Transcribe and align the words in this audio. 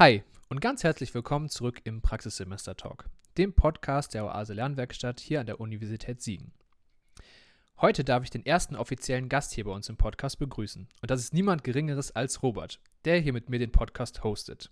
Hi 0.00 0.22
und 0.48 0.62
ganz 0.62 0.82
herzlich 0.82 1.12
willkommen 1.12 1.50
zurück 1.50 1.82
im 1.84 2.00
Praxissemester 2.00 2.74
Talk, 2.74 3.10
dem 3.36 3.52
Podcast 3.52 4.14
der 4.14 4.24
Oase 4.24 4.54
Lernwerkstatt 4.54 5.20
hier 5.20 5.40
an 5.40 5.44
der 5.44 5.60
Universität 5.60 6.22
Siegen. 6.22 6.54
Heute 7.82 8.02
darf 8.02 8.24
ich 8.24 8.30
den 8.30 8.46
ersten 8.46 8.76
offiziellen 8.76 9.28
Gast 9.28 9.52
hier 9.52 9.64
bei 9.64 9.72
uns 9.72 9.90
im 9.90 9.98
Podcast 9.98 10.38
begrüßen. 10.38 10.88
Und 11.02 11.10
das 11.10 11.20
ist 11.20 11.34
niemand 11.34 11.64
Geringeres 11.64 12.16
als 12.16 12.42
Robert, 12.42 12.80
der 13.04 13.18
hier 13.18 13.34
mit 13.34 13.50
mir 13.50 13.58
den 13.58 13.72
Podcast 13.72 14.24
hostet. 14.24 14.70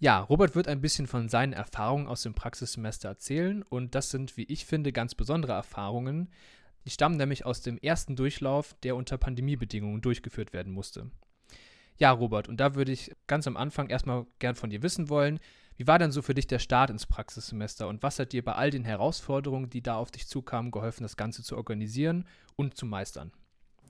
Ja, 0.00 0.20
Robert 0.20 0.54
wird 0.54 0.68
ein 0.68 0.80
bisschen 0.80 1.06
von 1.06 1.28
seinen 1.28 1.52
Erfahrungen 1.52 2.06
aus 2.06 2.22
dem 2.22 2.32
Praxissemester 2.32 3.10
erzählen 3.10 3.62
und 3.62 3.94
das 3.94 4.08
sind, 4.08 4.38
wie 4.38 4.44
ich 4.44 4.64
finde, 4.64 4.94
ganz 4.94 5.14
besondere 5.14 5.52
Erfahrungen. 5.52 6.30
Die 6.86 6.90
stammen 6.90 7.18
nämlich 7.18 7.44
aus 7.44 7.60
dem 7.60 7.76
ersten 7.76 8.16
Durchlauf, 8.16 8.72
der 8.84 8.96
unter 8.96 9.18
Pandemiebedingungen 9.18 10.00
durchgeführt 10.00 10.54
werden 10.54 10.72
musste. 10.72 11.10
Ja, 11.98 12.10
Robert, 12.10 12.48
und 12.48 12.58
da 12.58 12.74
würde 12.74 12.92
ich 12.92 13.12
ganz 13.26 13.46
am 13.46 13.56
Anfang 13.56 13.88
erstmal 13.88 14.26
gern 14.38 14.54
von 14.54 14.70
dir 14.70 14.82
wissen 14.82 15.08
wollen, 15.08 15.38
wie 15.76 15.86
war 15.86 15.98
denn 15.98 16.12
so 16.12 16.22
für 16.22 16.34
dich 16.34 16.46
der 16.46 16.58
Start 16.58 16.90
ins 16.90 17.06
Praxissemester 17.06 17.88
und 17.88 18.02
was 18.02 18.18
hat 18.18 18.32
dir 18.32 18.44
bei 18.44 18.52
all 18.52 18.70
den 18.70 18.84
Herausforderungen, 18.84 19.70
die 19.70 19.82
da 19.82 19.96
auf 19.96 20.10
dich 20.10 20.28
zukamen, 20.28 20.70
geholfen, 20.70 21.02
das 21.02 21.16
Ganze 21.16 21.42
zu 21.42 21.56
organisieren 21.56 22.26
und 22.56 22.76
zu 22.76 22.86
meistern? 22.86 23.32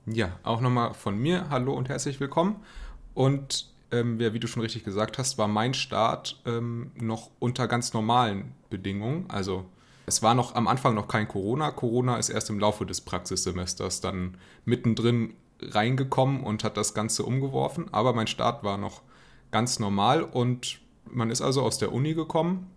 Ja, 0.05 0.37
auch 0.43 0.61
nochmal 0.61 0.93
von 0.93 1.17
mir, 1.17 1.49
hallo 1.49 1.73
und 1.73 1.89
herzlich 1.89 2.19
willkommen. 2.19 2.57
Und 3.13 3.71
ähm, 3.91 4.19
ja, 4.19 4.33
wie 4.33 4.39
du 4.39 4.47
schon 4.47 4.61
richtig 4.61 4.83
gesagt 4.83 5.17
hast, 5.17 5.37
war 5.37 5.47
mein 5.47 5.73
Start 5.73 6.41
ähm, 6.45 6.91
noch 6.95 7.29
unter 7.39 7.67
ganz 7.67 7.93
normalen 7.93 8.53
Bedingungen. 8.69 9.29
Also 9.29 9.65
es 10.05 10.21
war 10.21 10.33
noch 10.33 10.55
am 10.55 10.67
Anfang 10.67 10.95
noch 10.95 11.07
kein 11.07 11.27
Corona. 11.27 11.71
Corona 11.71 12.17
ist 12.17 12.29
erst 12.29 12.49
im 12.49 12.59
Laufe 12.59 12.85
des 12.85 13.01
Praxissemesters 13.01 14.01
dann 14.01 14.37
mittendrin 14.65 15.35
reingekommen 15.71 16.43
und 16.43 16.63
hat 16.63 16.77
das 16.77 16.93
Ganze 16.93 17.23
umgeworfen. 17.23 17.93
Aber 17.93 18.13
mein 18.13 18.27
Start 18.27 18.63
war 18.63 18.77
noch 18.77 19.01
ganz 19.51 19.79
normal 19.79 20.23
und 20.23 20.79
man 21.05 21.29
ist 21.29 21.41
also 21.41 21.61
aus 21.61 21.77
der 21.77 21.91
Uni 21.91 22.13
gekommen 22.13 22.67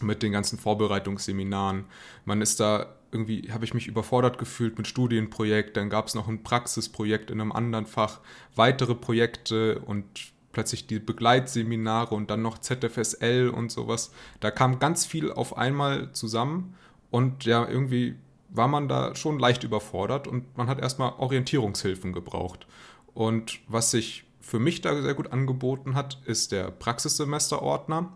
mit 0.00 0.22
den 0.22 0.32
ganzen 0.32 0.58
Vorbereitungsseminaren. 0.58 1.84
Man 2.24 2.40
ist 2.40 2.60
da 2.60 2.94
irgendwie, 3.12 3.52
habe 3.52 3.64
ich 3.64 3.74
mich 3.74 3.86
überfordert 3.86 4.38
gefühlt 4.38 4.76
mit 4.76 4.88
Studienprojekt. 4.88 5.76
Dann 5.76 5.88
gab 5.88 6.08
es 6.08 6.14
noch 6.14 6.28
ein 6.28 6.42
Praxisprojekt 6.42 7.30
in 7.30 7.40
einem 7.40 7.52
anderen 7.52 7.86
Fach, 7.86 8.20
weitere 8.56 8.94
Projekte 8.94 9.78
und 9.80 10.04
plötzlich 10.52 10.86
die 10.86 10.98
Begleitseminare 10.98 12.14
und 12.14 12.30
dann 12.30 12.42
noch 12.42 12.58
ZFSL 12.58 13.50
und 13.54 13.70
sowas. 13.70 14.12
Da 14.40 14.50
kam 14.50 14.78
ganz 14.78 15.06
viel 15.06 15.30
auf 15.30 15.56
einmal 15.56 16.12
zusammen 16.12 16.74
und 17.10 17.44
ja, 17.44 17.68
irgendwie 17.68 18.16
war 18.54 18.68
man 18.68 18.88
da 18.88 19.14
schon 19.14 19.38
leicht 19.38 19.64
überfordert 19.64 20.26
und 20.26 20.56
man 20.56 20.68
hat 20.68 20.80
erstmal 20.80 21.12
Orientierungshilfen 21.18 22.12
gebraucht. 22.12 22.66
Und 23.12 23.60
was 23.68 23.90
sich 23.90 24.24
für 24.40 24.58
mich 24.58 24.80
da 24.80 25.00
sehr 25.02 25.14
gut 25.14 25.32
angeboten 25.32 25.94
hat, 25.94 26.20
ist 26.24 26.52
der 26.52 26.70
Praxissemesterordner, 26.70 28.12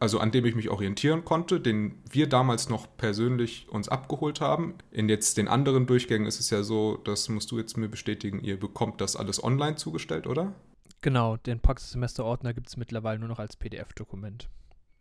also 0.00 0.20
an 0.20 0.30
dem 0.30 0.44
ich 0.44 0.54
mich 0.54 0.68
orientieren 0.68 1.24
konnte, 1.24 1.60
den 1.60 1.98
wir 2.10 2.28
damals 2.28 2.68
noch 2.68 2.86
persönlich 2.96 3.68
uns 3.70 3.88
abgeholt 3.88 4.40
haben. 4.40 4.74
In 4.90 5.08
jetzt 5.08 5.38
den 5.38 5.48
anderen 5.48 5.86
Durchgängen 5.86 6.26
ist 6.26 6.40
es 6.40 6.50
ja 6.50 6.62
so, 6.62 6.96
das 6.98 7.28
musst 7.28 7.50
du 7.50 7.58
jetzt 7.58 7.76
mir 7.76 7.88
bestätigen, 7.88 8.40
ihr 8.40 8.60
bekommt 8.60 9.00
das 9.00 9.16
alles 9.16 9.42
online 9.42 9.76
zugestellt, 9.76 10.26
oder? 10.26 10.52
Genau, 11.00 11.36
den 11.36 11.60
Praxissemesterordner 11.60 12.52
gibt 12.52 12.68
es 12.68 12.76
mittlerweile 12.76 13.18
nur 13.18 13.28
noch 13.28 13.38
als 13.38 13.56
PDF-Dokument. 13.56 14.48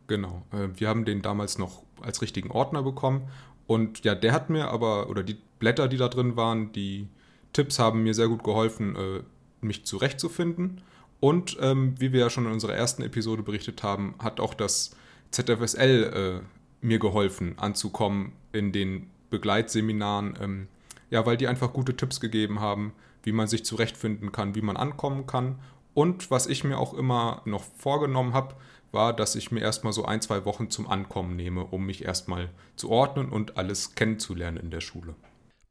Genau, 0.08 0.44
äh, 0.52 0.70
wir 0.76 0.88
haben 0.88 1.04
den 1.04 1.22
damals 1.22 1.58
noch 1.58 1.84
als 2.02 2.22
richtigen 2.22 2.52
Ordner 2.52 2.82
bekommen 2.82 3.30
und 3.68 4.04
ja, 4.06 4.16
der 4.16 4.32
hat 4.32 4.50
mir 4.50 4.70
aber, 4.70 5.10
oder 5.10 5.24
die 5.24 5.38
Blätter, 5.60 5.88
die 5.88 5.98
da 5.98 6.08
drin 6.08 6.36
waren, 6.36 6.72
die 6.72 7.08
Tipps 7.54 7.80
haben 7.80 8.04
mir 8.04 8.14
sehr 8.14 8.30
gut 8.30 8.44
geholfen, 8.44 8.96
äh, 8.96 9.24
mich 9.62 9.86
zurechtzufinden. 9.86 10.82
Und 11.20 11.58
ähm, 11.62 11.96
wie 12.00 12.14
wir 12.14 12.22
ja 12.22 12.30
schon 12.30 12.46
in 12.46 12.52
unserer 12.52 12.76
ersten 12.76 13.02
Episode 13.02 13.44
berichtet 13.44 13.84
haben, 13.84 14.16
hat 14.20 14.40
auch 14.40 14.54
das 14.54 14.96
ZFSL 15.32 16.42
äh, 16.44 16.86
mir 16.86 17.00
geholfen, 17.00 17.56
anzukommen 17.58 18.34
in 18.52 18.72
den 18.72 19.10
Begleitseminaren. 19.30 20.38
Ähm, 20.42 20.68
ja, 21.10 21.26
weil 21.26 21.38
die 21.38 21.48
einfach 21.48 21.74
gute 21.74 21.96
Tipps 21.96 22.20
gegeben 22.20 22.60
haben, 22.60 22.94
wie 23.24 23.32
man 23.32 23.48
sich 23.48 23.66
zurechtfinden 23.66 24.32
kann, 24.32 24.56
wie 24.56 24.62
man 24.62 24.78
ankommen 24.78 25.26
kann. 25.26 25.60
Und 25.94 26.30
was 26.30 26.46
ich 26.48 26.64
mir 26.64 26.78
auch 26.78 26.94
immer 26.94 27.42
noch 27.46 27.64
vorgenommen 27.64 28.34
habe, 28.34 28.56
war, 28.92 29.16
dass 29.16 29.36
ich 29.36 29.52
mir 29.52 29.60
erstmal 29.60 29.94
so 29.94 30.06
ein, 30.06 30.22
zwei 30.22 30.46
Wochen 30.46 30.70
zum 30.70 30.88
Ankommen 30.88 31.36
nehme, 31.36 31.66
um 31.66 31.86
mich 31.86 32.04
erstmal 32.06 32.50
zu 32.76 32.90
ordnen 32.90 33.30
und 33.30 33.58
alles 33.58 33.96
kennenzulernen 33.96 34.58
in 34.58 34.72
der 34.72 34.82
Schule. 34.82 35.16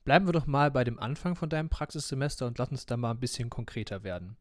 Bleiben 0.04 0.27
wir 0.27 0.32
doch 0.32 0.47
mal 0.47 0.71
bei 0.71 0.84
dem 0.84 0.99
Anfang 0.99 1.34
von 1.34 1.49
deinem 1.49 1.69
Praxissemester 1.69 2.47
und 2.47 2.59
lass 2.59 2.71
uns 2.71 2.87
da 2.87 2.97
mal 2.97 3.10
ein 3.10 3.21
bisschen 3.21 3.50
konkreter 3.50 4.04
werden. 4.04 4.37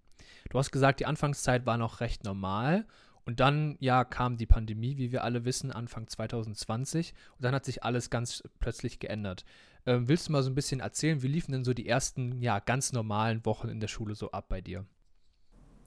Du 0.50 0.60
hast 0.60 0.72
gesagt, 0.72 1.00
die 1.00 1.06
Anfangszeit 1.06 1.66
war 1.66 1.78
noch 1.78 2.02
recht 2.02 2.24
normal 2.24 2.86
und 3.26 3.40
dann, 3.40 3.76
ja, 3.80 4.04
kam 4.04 4.38
die 4.38 4.46
Pandemie, 4.46 4.98
wie 4.98 5.12
wir 5.12 5.24
alle 5.24 5.46
wissen, 5.46 5.72
Anfang 5.72 6.08
2020 6.08 7.14
und 7.38 7.44
dann 7.44 7.56
hat 7.56 7.66
sich 7.66 7.84
alles 7.84 8.12
ganz 8.12 8.44
plötzlich 8.60 9.00
geändert. 9.00 9.44
Ähm, 9.88 10.08
willst 10.08 10.28
du 10.28 10.32
mal 10.32 10.44
so 10.44 10.52
ein 10.52 10.56
bisschen 10.56 10.80
erzählen, 10.80 11.24
wie 11.24 11.28
liefen 11.28 11.52
denn 11.52 11.64
so 11.64 11.74
die 11.74 11.88
ersten, 11.88 12.42
ja, 12.42 12.60
ganz 12.60 12.94
normalen 12.94 13.44
Wochen 13.46 13.70
in 13.70 13.80
der 13.80 13.88
Schule 13.88 14.16
so 14.16 14.32
ab 14.32 14.46
bei 14.50 14.62
dir? 14.62 14.86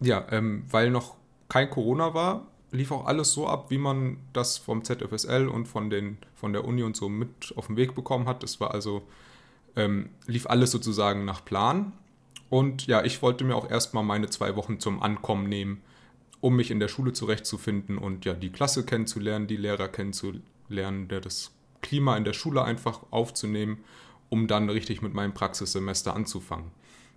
Ja, 0.01 0.27
ähm, 0.31 0.65
weil 0.69 0.91
noch 0.91 1.17
kein 1.49 1.71
Corona 1.71 2.15
war, 2.15 2.49
lief 2.71 2.93
auch 2.93 3.07
alles 3.07 3.33
so 3.33 3.47
ab, 3.47 3.71
wie 3.71 3.79
man 3.79 4.19
das 4.33 4.59
vom 4.59 4.85
ZFSL 4.85 5.49
und 5.49 5.67
von, 5.67 5.91
den, 5.91 6.19
von 6.35 6.53
der 6.53 6.65
Uni 6.65 6.83
und 6.83 6.97
so 6.97 7.09
mit 7.09 7.53
auf 7.57 7.69
den 7.69 7.77
Weg 7.77 7.95
bekommen 7.95 8.27
hat. 8.27 8.43
Es 8.45 8.61
war 8.61 8.73
also, 8.73 9.03
ähm, 9.77 10.11
lief 10.27 10.47
alles 10.47 10.71
sozusagen 10.71 11.25
nach 11.25 11.45
Plan. 11.45 11.93
Und 12.51 12.87
ja, 12.87 13.05
ich 13.05 13.23
wollte 13.23 13.45
mir 13.45 13.57
auch 13.57 13.71
erstmal 13.71 14.05
meine 14.05 14.29
zwei 14.29 14.57
Wochen 14.57 14.81
zum 14.81 15.03
Ankommen 15.03 15.49
nehmen, 15.49 15.83
um 16.41 16.57
mich 16.57 16.71
in 16.71 16.81
der 16.81 16.89
Schule 16.89 17.13
zurechtzufinden 17.13 17.99
und 17.99 18.25
ja, 18.25 18.35
die 18.35 18.51
Klasse 18.51 18.85
kennenzulernen, 18.85 19.47
die 19.47 19.57
Lehrer 19.57 19.89
kennenzulernen, 19.89 21.09
das 21.09 21.53
Klima 21.83 22.17
in 22.17 22.25
der 22.25 22.33
Schule 22.33 22.63
einfach 22.65 23.01
aufzunehmen, 23.11 23.79
um 24.29 24.47
dann 24.47 24.69
richtig 24.71 25.03
mit 25.03 25.15
meinem 25.15 25.35
Praxissemester 25.35 26.15
anzufangen. 26.15 26.71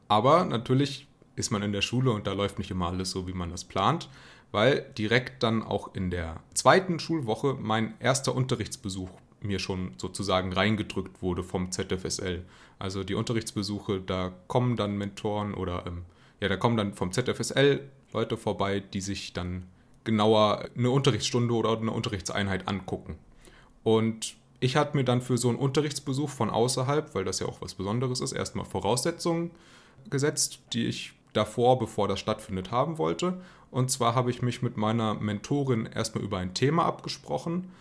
Aber 0.08 0.46
natürlich 0.46 1.08
ist 1.36 1.52
man 1.52 1.62
in 1.62 1.72
der 1.72 1.82
Schule 1.82 2.12
und 2.12 2.28
da 2.28 2.34
läuft 2.34 2.58
nicht 2.58 2.72
immer 2.72 2.88
alles 2.88 3.12
so, 3.12 3.28
wie 3.28 3.34
man 3.34 3.50
das 3.50 3.64
plant 3.64 4.10
weil 4.52 4.86
direkt 4.98 5.44
dann 5.44 5.64
auch 5.64 5.96
in 5.96 6.10
der 6.10 6.42
zweiten 6.54 7.00
Schulwoche 7.00 7.56
mein 7.60 7.94
erster 8.00 8.36
Unterrichtsbesuch 8.36 9.10
mir 9.42 9.60
schon 9.60 9.94
sozusagen 9.98 10.54
reingedrückt 10.54 11.22
wurde 11.22 11.44
vom 11.44 11.72
ZFSL. 11.72 12.46
Also 12.80 13.04
die 13.04 13.16
Unterrichtsbesuche, 13.16 14.02
da 14.02 14.34
kommen 14.48 14.76
dann 14.76 14.98
Mentoren 14.98 15.54
oder 15.54 15.86
ähm, 15.88 16.04
ja, 16.40 16.48
da 16.48 16.58
kommen 16.58 16.78
dann 16.78 16.94
vom 16.94 17.12
ZFSL 17.12 17.82
Leute 18.14 18.38
vorbei, 18.38 18.80
die 18.80 19.02
sich 19.02 19.34
dann 19.34 19.68
genauer 20.04 20.70
eine 20.78 20.90
Unterrichtsstunde 20.90 21.54
oder 21.54 21.78
eine 21.78 21.92
Unterrichtseinheit 21.92 22.68
angucken. 22.68 23.18
Und 23.84 24.36
ich 24.60 24.76
hatte 24.76 24.96
mir 24.96 25.04
dann 25.04 25.22
für 25.22 25.38
so 25.38 25.50
einen 25.50 25.58
Unterrichtsbesuch 25.58 26.30
von 26.30 26.50
außerhalb, 26.50 27.16
weil 27.16 27.24
das 27.24 27.40
ja 27.40 27.48
auch 27.48 27.62
was 27.62 27.74
Besonderes 27.74 28.22
ist, 28.22 28.32
erstmal 28.32 28.66
Voraussetzungen 28.66 29.52
gesetzt, 30.10 30.60
die 30.74 30.86
ich 30.86 31.14
davor, 31.34 31.80
bevor 31.80 32.08
das 32.08 32.20
stattfindet, 32.20 32.72
haben 32.72 32.98
wollte. 32.98 33.42
Und 33.72 33.90
zwar 33.90 34.16
habe 34.16 34.30
ich 34.30 34.42
mich 34.42 34.62
mit 34.62 34.78
meiner 34.78 35.16
Mentorin 35.16 35.86
erstmal 35.86 36.24
über 36.24 36.38
ein 36.38 36.54
Thema 36.54 36.86
abgesprochen, 36.86 37.72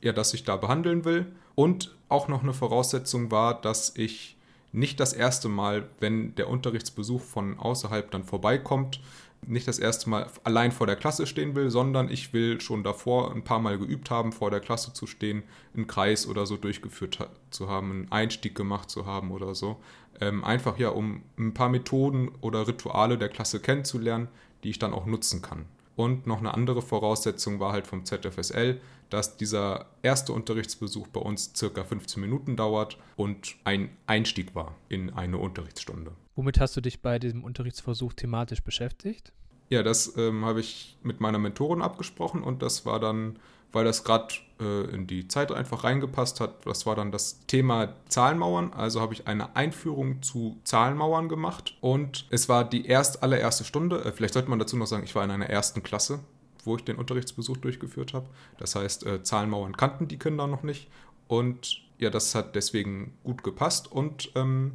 ja, 0.00 0.12
das 0.12 0.32
ich 0.34 0.44
da 0.44 0.56
behandeln 0.56 1.04
will. 1.04 1.26
Und 1.54 1.94
auch 2.08 2.28
noch 2.28 2.42
eine 2.42 2.54
Voraussetzung 2.54 3.30
war, 3.30 3.60
dass 3.60 3.96
ich 3.96 4.36
nicht 4.70 5.00
das 5.00 5.12
erste 5.12 5.48
Mal, 5.48 5.88
wenn 6.00 6.34
der 6.36 6.48
Unterrichtsbesuch 6.48 7.20
von 7.20 7.58
außerhalb 7.58 8.10
dann 8.10 8.24
vorbeikommt, 8.24 9.00
nicht 9.46 9.66
das 9.66 9.78
erste 9.78 10.08
Mal 10.08 10.28
allein 10.44 10.72
vor 10.72 10.86
der 10.86 10.96
Klasse 10.96 11.26
stehen 11.26 11.54
will, 11.54 11.70
sondern 11.70 12.08
ich 12.10 12.32
will 12.32 12.60
schon 12.60 12.84
davor 12.84 13.34
ein 13.34 13.44
paar 13.44 13.58
Mal 13.58 13.78
geübt 13.78 14.10
haben, 14.10 14.32
vor 14.32 14.50
der 14.50 14.60
Klasse 14.60 14.92
zu 14.92 15.06
stehen, 15.06 15.42
einen 15.74 15.86
Kreis 15.86 16.26
oder 16.26 16.46
so 16.46 16.56
durchgeführt 16.56 17.18
zu 17.50 17.68
haben, 17.68 17.90
einen 17.90 18.12
Einstieg 18.12 18.54
gemacht 18.54 18.90
zu 18.90 19.06
haben 19.06 19.30
oder 19.30 19.54
so. 19.54 19.80
Ähm, 20.20 20.44
einfach 20.44 20.78
ja, 20.78 20.90
um 20.90 21.22
ein 21.38 21.54
paar 21.54 21.68
Methoden 21.68 22.30
oder 22.40 22.68
Rituale 22.68 23.18
der 23.18 23.28
Klasse 23.28 23.60
kennenzulernen, 23.60 24.28
die 24.62 24.70
ich 24.70 24.78
dann 24.78 24.92
auch 24.92 25.06
nutzen 25.06 25.42
kann. 25.42 25.66
Und 25.96 26.26
noch 26.26 26.38
eine 26.38 26.54
andere 26.54 26.80
Voraussetzung 26.80 27.60
war 27.60 27.72
halt 27.72 27.86
vom 27.86 28.04
ZFSL, 28.04 28.80
dass 29.10 29.36
dieser 29.36 29.86
erste 30.02 30.32
Unterrichtsbesuch 30.32 31.08
bei 31.08 31.20
uns 31.20 31.52
circa 31.54 31.84
15 31.84 32.20
Minuten 32.20 32.56
dauert 32.56 32.96
und 33.16 33.56
ein 33.64 33.90
Einstieg 34.06 34.54
war 34.54 34.74
in 34.88 35.10
eine 35.10 35.36
Unterrichtsstunde. 35.36 36.12
Womit 36.34 36.60
hast 36.60 36.76
du 36.76 36.80
dich 36.80 37.02
bei 37.02 37.18
diesem 37.18 37.44
Unterrichtsversuch 37.44 38.14
thematisch 38.14 38.62
beschäftigt? 38.62 39.32
Ja, 39.68 39.82
das 39.82 40.16
ähm, 40.16 40.44
habe 40.44 40.60
ich 40.60 40.98
mit 41.02 41.20
meiner 41.20 41.38
Mentorin 41.38 41.82
abgesprochen 41.82 42.42
und 42.42 42.62
das 42.62 42.84
war 42.84 43.00
dann 43.00 43.38
weil 43.72 43.84
das 43.84 44.04
gerade 44.04 44.34
äh, 44.60 44.94
in 44.94 45.06
die 45.06 45.28
Zeit 45.28 45.50
einfach 45.50 45.84
reingepasst 45.84 46.40
hat. 46.40 46.66
Das 46.66 46.86
war 46.86 46.94
dann 46.94 47.10
das 47.10 47.44
Thema 47.46 47.94
Zahlenmauern. 48.08 48.72
Also 48.74 49.00
habe 49.00 49.14
ich 49.14 49.26
eine 49.26 49.56
Einführung 49.56 50.22
zu 50.22 50.60
Zahlenmauern 50.64 51.28
gemacht 51.28 51.76
und 51.80 52.26
es 52.30 52.48
war 52.48 52.68
die 52.68 52.86
erst 52.86 53.22
allererste 53.22 53.64
Stunde. 53.64 54.04
Äh, 54.04 54.12
vielleicht 54.12 54.34
sollte 54.34 54.50
man 54.50 54.58
dazu 54.58 54.76
noch 54.76 54.86
sagen, 54.86 55.04
ich 55.04 55.14
war 55.14 55.24
in 55.24 55.30
einer 55.30 55.48
ersten 55.48 55.82
Klasse, 55.82 56.20
wo 56.64 56.76
ich 56.76 56.84
den 56.84 56.96
Unterrichtsbesuch 56.96 57.56
durchgeführt 57.56 58.12
habe. 58.12 58.26
Das 58.58 58.74
heißt, 58.74 59.06
äh, 59.06 59.22
Zahlenmauern 59.22 59.76
kannten 59.76 60.06
die 60.06 60.18
Kinder 60.18 60.46
noch 60.46 60.62
nicht 60.62 60.88
und 61.28 61.80
ja, 61.98 62.10
das 62.10 62.34
hat 62.34 62.56
deswegen 62.56 63.16
gut 63.22 63.42
gepasst 63.42 63.90
und 63.90 64.32
ähm, 64.34 64.72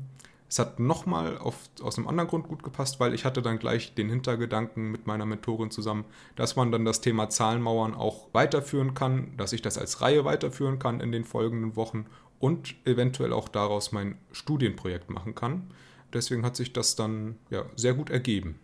Es 0.50 0.60
hat 0.60 0.80
nochmal 0.80 1.38
aus 1.38 1.98
einem 1.98 2.08
anderen 2.08 2.30
Grund 2.30 2.48
gut 2.48 2.64
gepasst, 2.64 3.00
weil 3.00 3.14
ich 3.14 3.26
hatte 3.26 3.42
dann 3.42 3.60
gleich 3.60 3.96
den 3.96 4.10
Hintergedanken 4.10 4.92
mit 4.92 5.06
meiner 5.06 5.26
Mentorin 5.26 5.72
zusammen, 5.72 6.06
dass 6.36 6.56
man 6.56 6.72
dann 6.72 6.86
das 6.86 7.02
Thema 7.02 7.30
Zahlenmauern 7.30 7.94
auch 7.94 8.30
weiterführen 8.34 8.94
kann, 8.94 9.36
dass 9.36 9.52
ich 9.52 9.62
das 9.62 9.78
als 9.78 10.02
Reihe 10.02 10.24
weiterführen 10.24 10.80
kann 10.80 11.02
in 11.02 11.12
den 11.12 11.26
folgenden 11.26 11.76
Wochen 11.76 12.06
und 12.40 12.76
eventuell 12.86 13.34
auch 13.34 13.50
daraus 13.50 13.92
mein 13.92 14.18
Studienprojekt 14.32 15.10
machen 15.10 15.36
kann. 15.36 15.74
Deswegen 16.14 16.46
hat 16.46 16.56
sich 16.56 16.72
das 16.72 16.96
dann 16.96 17.38
ja, 17.50 17.66
sehr 17.76 17.94
gut 17.94 18.10
ergeben. 18.10 18.60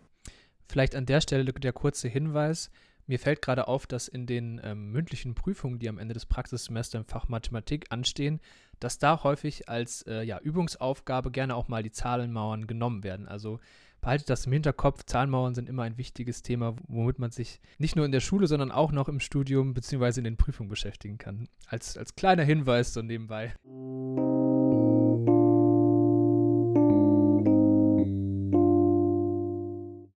Vielleicht 0.68 0.94
an 0.94 1.06
der 1.06 1.20
Stelle 1.20 1.44
der 1.44 1.72
kurze 1.72 2.08
Hinweis. 2.08 2.70
Mir 3.06 3.18
fällt 3.18 3.42
gerade 3.42 3.68
auf, 3.68 3.86
dass 3.86 4.08
in 4.08 4.26
den 4.26 4.60
ähm, 4.64 4.90
mündlichen 4.90 5.34
Prüfungen, 5.34 5.78
die 5.78 5.90
am 5.90 5.98
Ende 5.98 6.14
des 6.14 6.24
Praxissemesters 6.24 7.02
im 7.02 7.06
Fach 7.06 7.28
Mathematik 7.28 7.86
anstehen, 7.90 8.40
dass 8.80 8.98
da 8.98 9.22
häufig 9.22 9.68
als 9.68 10.02
äh, 10.02 10.22
ja, 10.22 10.38
Übungsaufgabe 10.38 11.30
gerne 11.30 11.54
auch 11.54 11.68
mal 11.68 11.82
die 11.82 11.92
Zahlenmauern 11.92 12.66
genommen 12.66 13.04
werden. 13.04 13.28
Also 13.28 13.60
behaltet 14.00 14.28
das 14.30 14.46
im 14.46 14.52
Hinterkopf. 14.52 15.04
Zahlenmauern 15.04 15.54
sind 15.54 15.68
immer 15.68 15.82
ein 15.82 15.98
wichtiges 15.98 16.42
Thema, 16.42 16.76
womit 16.86 17.18
man 17.18 17.30
sich 17.30 17.60
nicht 17.78 17.96
nur 17.96 18.04
in 18.04 18.12
der 18.12 18.20
Schule, 18.20 18.46
sondern 18.46 18.70
auch 18.70 18.92
noch 18.92 19.08
im 19.08 19.20
Studium 19.20 19.74
bzw. 19.74 20.18
in 20.18 20.24
den 20.24 20.36
Prüfungen 20.36 20.68
beschäftigen 20.68 21.18
kann. 21.18 21.48
Als, 21.66 21.96
als 21.96 22.14
kleiner 22.14 22.44
Hinweis 22.44 22.92
so 22.92 23.02
nebenbei. 23.02 23.54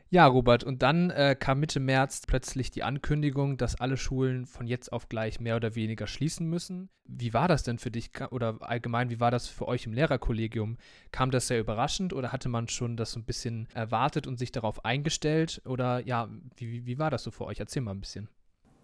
Ja, 0.09 0.25
Robert, 0.25 0.63
und 0.63 0.83
dann 0.83 1.09
äh, 1.09 1.35
kam 1.37 1.59
Mitte 1.59 1.81
März 1.81 2.21
plötzlich 2.25 2.71
die 2.71 2.83
Ankündigung, 2.83 3.57
dass 3.57 3.75
alle 3.75 3.97
Schulen 3.97 4.45
von 4.45 4.65
jetzt 4.65 4.93
auf 4.93 5.09
gleich 5.09 5.41
mehr 5.41 5.57
oder 5.57 5.75
weniger 5.75 6.07
schließen 6.07 6.49
müssen. 6.49 6.89
Wie 7.03 7.33
war 7.33 7.49
das 7.49 7.63
denn 7.63 7.77
für 7.77 7.91
dich 7.91 8.11
oder 8.31 8.57
allgemein, 8.61 9.09
wie 9.09 9.19
war 9.19 9.31
das 9.31 9.47
für 9.47 9.67
euch 9.67 9.85
im 9.85 9.91
Lehrerkollegium? 9.91 10.77
Kam 11.11 11.29
das 11.29 11.47
sehr 11.47 11.59
überraschend 11.59 12.13
oder 12.13 12.31
hatte 12.31 12.47
man 12.47 12.69
schon 12.69 12.95
das 12.95 13.11
so 13.11 13.19
ein 13.19 13.25
bisschen 13.25 13.67
erwartet 13.73 14.27
und 14.27 14.39
sich 14.39 14.53
darauf 14.53 14.85
eingestellt? 14.85 15.61
Oder 15.65 16.05
ja, 16.05 16.29
wie, 16.55 16.85
wie 16.85 16.99
war 16.99 17.11
das 17.11 17.23
so 17.23 17.31
für 17.31 17.45
euch? 17.45 17.59
Erzähl 17.59 17.81
mal 17.81 17.91
ein 17.91 17.99
bisschen. 17.99 18.29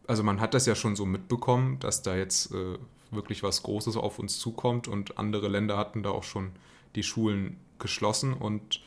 Also 0.07 0.23
man 0.23 0.41
hat 0.41 0.53
das 0.53 0.65
ja 0.65 0.75
schon 0.75 0.97
so 0.97 1.05
mitbekommen, 1.05 1.79
dass 1.79 2.01
da 2.01 2.17
jetzt 2.17 2.53
äh, 2.53 2.77
wirklich 3.11 3.43
was 3.43 3.63
Großes 3.63 3.95
auf 3.95 4.19
uns 4.19 4.39
zukommt 4.39 4.89
und 4.89 5.17
andere 5.17 5.47
Länder 5.47 5.77
hatten 5.77 6.03
da 6.03 6.09
auch 6.09 6.23
schon 6.23 6.51
die 6.95 7.03
Schulen 7.03 7.57
geschlossen 7.79 8.33
und 8.33 8.81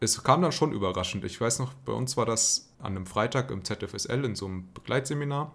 es 0.00 0.22
kam 0.22 0.42
dann 0.42 0.52
schon 0.52 0.72
überraschend. 0.72 1.24
Ich 1.24 1.40
weiß 1.40 1.58
noch, 1.58 1.74
bei 1.74 1.92
uns 1.92 2.16
war 2.16 2.26
das 2.26 2.72
an 2.78 2.96
einem 2.96 3.06
Freitag 3.06 3.50
im 3.50 3.64
ZFSL 3.64 4.24
in 4.24 4.34
so 4.34 4.46
einem 4.46 4.72
Begleitseminar. 4.72 5.54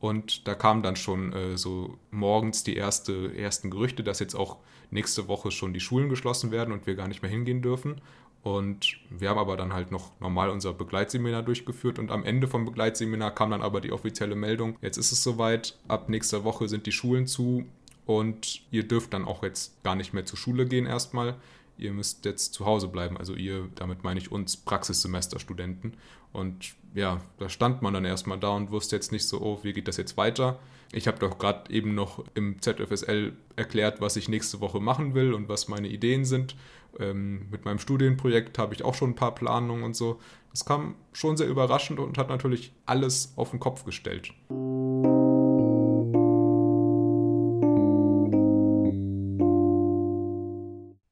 Und 0.00 0.46
da 0.46 0.54
kamen 0.54 0.82
dann 0.82 0.96
schon 0.96 1.32
äh, 1.32 1.56
so 1.56 1.96
morgens 2.10 2.64
die 2.64 2.76
erste, 2.76 3.34
ersten 3.36 3.70
Gerüchte, 3.70 4.02
dass 4.02 4.18
jetzt 4.18 4.34
auch 4.34 4.58
nächste 4.90 5.28
Woche 5.28 5.50
schon 5.50 5.72
die 5.72 5.80
Schulen 5.80 6.08
geschlossen 6.08 6.50
werden 6.50 6.72
und 6.72 6.86
wir 6.86 6.94
gar 6.94 7.08
nicht 7.08 7.22
mehr 7.22 7.30
hingehen 7.30 7.62
dürfen. 7.62 8.00
Und 8.42 8.98
wir 9.08 9.30
haben 9.30 9.38
aber 9.38 9.56
dann 9.56 9.72
halt 9.72 9.90
noch 9.90 10.10
normal 10.20 10.50
unser 10.50 10.74
Begleitseminar 10.74 11.42
durchgeführt 11.42 11.98
und 11.98 12.10
am 12.10 12.24
Ende 12.24 12.46
vom 12.46 12.66
Begleitseminar 12.66 13.34
kam 13.34 13.50
dann 13.50 13.62
aber 13.62 13.80
die 13.80 13.90
offizielle 13.90 14.34
Meldung, 14.34 14.76
jetzt 14.82 14.98
ist 14.98 15.12
es 15.12 15.22
soweit, 15.22 15.78
ab 15.88 16.10
nächster 16.10 16.44
Woche 16.44 16.68
sind 16.68 16.84
die 16.84 16.92
Schulen 16.92 17.26
zu 17.26 17.64
und 18.04 18.60
ihr 18.70 18.86
dürft 18.86 19.14
dann 19.14 19.24
auch 19.24 19.42
jetzt 19.42 19.82
gar 19.82 19.94
nicht 19.94 20.12
mehr 20.12 20.26
zur 20.26 20.38
Schule 20.38 20.66
gehen 20.66 20.84
erstmal 20.84 21.36
ihr 21.76 21.92
müsst 21.92 22.24
jetzt 22.24 22.54
zu 22.54 22.66
Hause 22.66 22.88
bleiben. 22.88 23.16
Also 23.16 23.34
ihr, 23.34 23.68
damit 23.74 24.04
meine 24.04 24.20
ich 24.20 24.30
uns 24.30 24.56
Praxissemesterstudenten. 24.56 25.96
Und 26.32 26.74
ja, 26.94 27.20
da 27.38 27.48
stand 27.48 27.82
man 27.82 27.94
dann 27.94 28.04
erstmal 28.04 28.38
da 28.38 28.50
und 28.50 28.70
wusste 28.70 28.96
jetzt 28.96 29.12
nicht 29.12 29.26
so, 29.26 29.40
oh, 29.40 29.60
wie 29.62 29.72
geht 29.72 29.88
das 29.88 29.96
jetzt 29.96 30.16
weiter? 30.16 30.58
Ich 30.92 31.06
habe 31.08 31.18
doch 31.18 31.38
gerade 31.38 31.72
eben 31.72 31.94
noch 31.94 32.24
im 32.34 32.60
ZFSL 32.60 33.32
erklärt, 33.56 34.00
was 34.00 34.16
ich 34.16 34.28
nächste 34.28 34.60
Woche 34.60 34.80
machen 34.80 35.14
will 35.14 35.32
und 35.32 35.48
was 35.48 35.68
meine 35.68 35.88
Ideen 35.88 36.24
sind. 36.24 36.56
Ähm, 36.98 37.48
mit 37.50 37.64
meinem 37.64 37.78
Studienprojekt 37.78 38.58
habe 38.58 38.74
ich 38.74 38.84
auch 38.84 38.94
schon 38.94 39.10
ein 39.10 39.16
paar 39.16 39.34
Planungen 39.34 39.84
und 39.84 39.96
so. 39.96 40.20
Das 40.50 40.64
kam 40.64 40.94
schon 41.12 41.36
sehr 41.36 41.48
überraschend 41.48 41.98
und 41.98 42.16
hat 42.16 42.28
natürlich 42.28 42.72
alles 42.86 43.32
auf 43.36 43.50
den 43.50 43.58
Kopf 43.58 43.84
gestellt. 43.84 44.32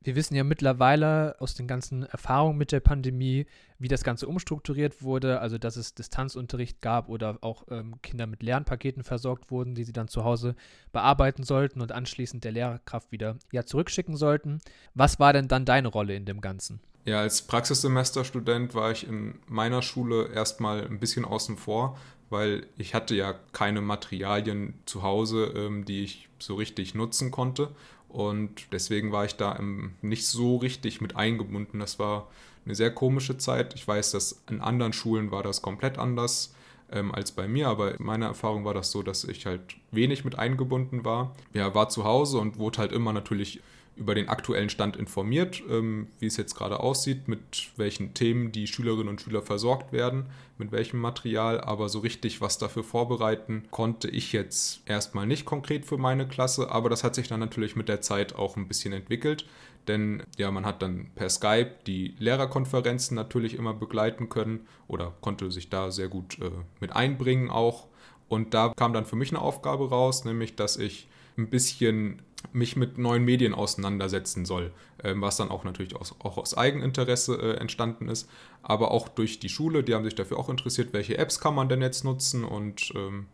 Wir 0.05 0.17
wissen 0.17 0.35
ja 0.35 0.45
mittlerweile 0.45 1.37
aus 1.39 1.55
den 1.55 1.67
ganzen 1.67 2.05
Erfahrungen 2.05 2.59
mit 2.59 2.73
der 2.73 2.81
Pandemie, 2.81 3.47
wie 3.79 3.89
das 3.89 4.05
Ganze 4.05 4.29
umstrukturiert 4.29 5.03
wurde, 5.03 5.41
also 5.41 5.59
dass 5.59 5.77
es 5.77 5.95
Distanzunterricht 5.95 6.81
gab 6.81 7.09
oder 7.09 7.39
auch 7.41 7.65
ähm, 7.71 8.01
Kinder 8.03 8.27
mit 8.27 8.43
Lernpaketen 8.43 9.05
versorgt 9.05 9.51
wurden, 9.51 9.75
die 9.75 9.85
sie 9.85 9.93
dann 9.93 10.09
zu 10.09 10.25
Hause 10.25 10.55
bearbeiten 10.93 11.45
sollten 11.45 11.81
und 11.81 11.93
anschließend 11.93 12.45
der 12.45 12.53
Lehrkraft 12.53 13.13
wieder 13.13 13.37
ja, 13.51 13.65
zurückschicken 13.65 14.17
sollten. 14.17 14.61
Was 14.95 15.19
war 15.19 15.33
denn 15.33 15.49
dann 15.49 15.65
deine 15.65 15.89
Rolle 15.89 16.15
in 16.15 16.25
dem 16.25 16.41
Ganzen? 16.41 16.81
Ja, 17.05 17.21
als 17.21 17.43
Praxissemesterstudent 17.43 18.75
war 18.75 18.93
ich 18.93 19.07
in 19.07 19.41
meiner 19.47 19.83
Schule 19.83 20.29
erstmal 20.33 20.87
ein 20.87 21.01
bisschen 21.01 21.25
außen 21.25 21.57
vor, 21.57 21.99
weil 22.31 22.67
ich 22.77 22.95
hatte 22.95 23.15
ja 23.15 23.35
keine 23.53 23.81
Materialien 23.81 24.75
zu 24.87 25.03
Hause, 25.03 25.53
ähm, 25.57 25.85
die 25.85 26.05
ich 26.05 26.29
so 26.39 26.55
richtig 26.55 26.95
nutzen 26.95 27.31
konnte. 27.31 27.75
Und 28.13 28.67
deswegen 28.73 29.11
war 29.11 29.25
ich 29.25 29.37
da 29.37 29.59
nicht 30.03 30.27
so 30.27 30.57
richtig 30.57 31.01
mit 31.01 31.17
eingebunden. 31.17 31.79
Das 31.81 31.99
war 31.99 32.29
eine 32.67 32.75
sehr 32.75 32.93
komische 32.95 33.39
Zeit. 33.39 33.75
Ich 33.75 33.89
weiß, 33.89 34.13
dass 34.13 34.43
in 34.51 34.61
anderen 34.61 34.93
Schulen 34.93 35.31
war 35.31 35.43
das 35.43 35.63
komplett 35.63 35.97
anders 35.97 36.55
ähm, 36.91 37.13
als 37.13 37.33
bei 37.33 37.49
mir, 37.49 37.69
aber 37.69 37.95
meine 37.99 38.27
Erfahrung 38.27 38.67
war 38.67 38.75
das 38.75 38.91
so, 38.91 39.03
dass 39.03 39.25
ich 39.25 39.47
halt 39.47 39.63
wenig 39.91 40.27
mit 40.27 40.39
eingebunden 40.39 41.07
war. 41.07 41.35
Ja, 41.55 41.75
war 41.75 41.89
zu 41.89 42.05
Hause 42.05 42.39
und 42.39 42.59
wurde 42.59 42.79
halt 42.79 42.93
immer 42.93 43.15
natürlich 43.15 43.63
über 43.97 44.15
den 44.15 44.29
aktuellen 44.29 44.71
Stand 44.71 44.97
informiert, 44.97 45.63
ähm, 45.69 46.09
wie 46.19 46.27
es 46.27 46.37
jetzt 46.37 46.55
gerade 46.55 46.81
aussieht, 46.81 47.29
mit 47.29 47.73
welchen 47.77 48.15
Themen 48.15 48.51
die 48.51 48.67
Schülerinnen 48.67 49.09
und 49.09 49.21
Schüler 49.21 49.43
versorgt 49.43 49.93
werden, 49.93 50.27
mit 50.59 50.73
welchem 50.73 51.01
Material, 51.01 51.61
aber 51.61 51.89
so 51.89 51.99
richtig 51.99 52.41
was 52.41 52.59
dafür 52.59 52.85
vorbereiten 52.85 53.65
konnte 53.71 54.09
ich 54.09 54.33
jetzt 54.33 54.81
erstmal 54.87 55.27
nicht 55.27 55.45
konkret 55.45 55.85
für 55.85 55.99
meine 55.99 56.27
Klasse, 56.27 56.71
aber 56.71 56.89
das 56.89 57.05
hat 57.05 57.15
sich 57.15 57.29
dann 57.29 57.41
natürlich 57.41 57.77
mit 57.77 57.89
der 57.89 58.01
Zeit 58.01 58.35
auch 58.35 58.57
ein 58.57 58.69
bisschen 58.69 58.93
entwickelt, 58.93 59.47
denn 59.89 60.23
ja, 60.39 60.51
man 60.51 60.65
hat 60.65 60.81
dann 60.81 61.11
per 61.15 61.29
Skype 61.29 61.73
die 61.87 62.15
Lehrerkonferenzen 62.19 63.15
natürlich 63.15 63.55
immer 63.55 63.75
begleiten 63.75 64.29
können 64.29 64.67
oder 64.89 65.13
konnte 65.21 65.51
sich 65.51 65.71
da 65.71 65.91
sehr 65.91 66.09
gut 66.09 66.39
äh, 66.41 66.51
mit 66.81 66.95
einbringen 66.95 67.51
auch. 67.51 67.89
Und 68.29 68.55
da 68.55 68.73
kam 68.75 68.93
dann 68.93 69.05
für 69.05 69.17
mich 69.17 69.31
eine 69.31 69.43
Aufgabe 69.43 69.91
raus, 69.91 70.25
nämlich 70.25 70.57
dass 70.57 70.77
ich 70.77 71.09
ein 71.37 71.51
bisschen 71.51 72.23
mich 72.53 72.77
mit 72.77 72.99
neuen 72.99 73.25
Medien 73.25 73.55
auseinandersetzen 73.55 74.45
soll, 74.45 74.73
ähm, 75.03 75.21
was 75.23 75.37
dann 75.37 75.51
auch 75.51 75.65
natürlich 75.65 75.97
aus, 75.97 76.15
auch 76.21 76.39
aus 76.39 76.57
Eigeninteresse 76.57 77.37
äh, 77.37 77.57
entstanden 77.57 78.09
ist, 78.09 78.29
aber 78.63 78.91
auch 78.91 79.09
durch 79.09 79.39
die 79.41 79.49
Schule, 79.49 79.83
die 79.83 79.95
haben 79.95 80.05
sich 80.05 80.15
dafür 80.15 80.39
auch 80.39 80.49
interessiert, 80.49 80.93
welche 80.93 81.19
Apps 81.19 81.41
kann 81.41 81.55
man 81.55 81.69
denn 81.69 81.83
jetzt 81.83 82.05
nutzen 82.05 82.45
und 82.45 82.93
ähm, 82.95 83.27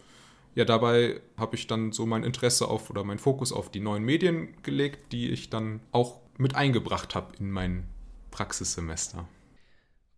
ja, 0.54 0.64
dabei 0.64 1.20
habe 1.36 1.56
ich 1.56 1.66
dann 1.66 1.92
so 1.92 2.04
mein 2.06 2.24
Interesse 2.24 2.68
auf 2.68 2.90
oder 2.90 3.04
mein 3.04 3.18
Fokus 3.18 3.52
auf 3.52 3.70
die 3.70 3.80
neuen 3.80 4.04
Medien 4.04 4.60
gelegt, 4.62 5.12
die 5.12 5.30
ich 5.30 5.50
dann 5.50 5.80
auch 5.92 6.16
mit 6.36 6.56
eingebracht 6.56 7.14
habe 7.14 7.32
in 7.38 7.50
mein 7.50 7.84
Praxissemester. 8.30 9.28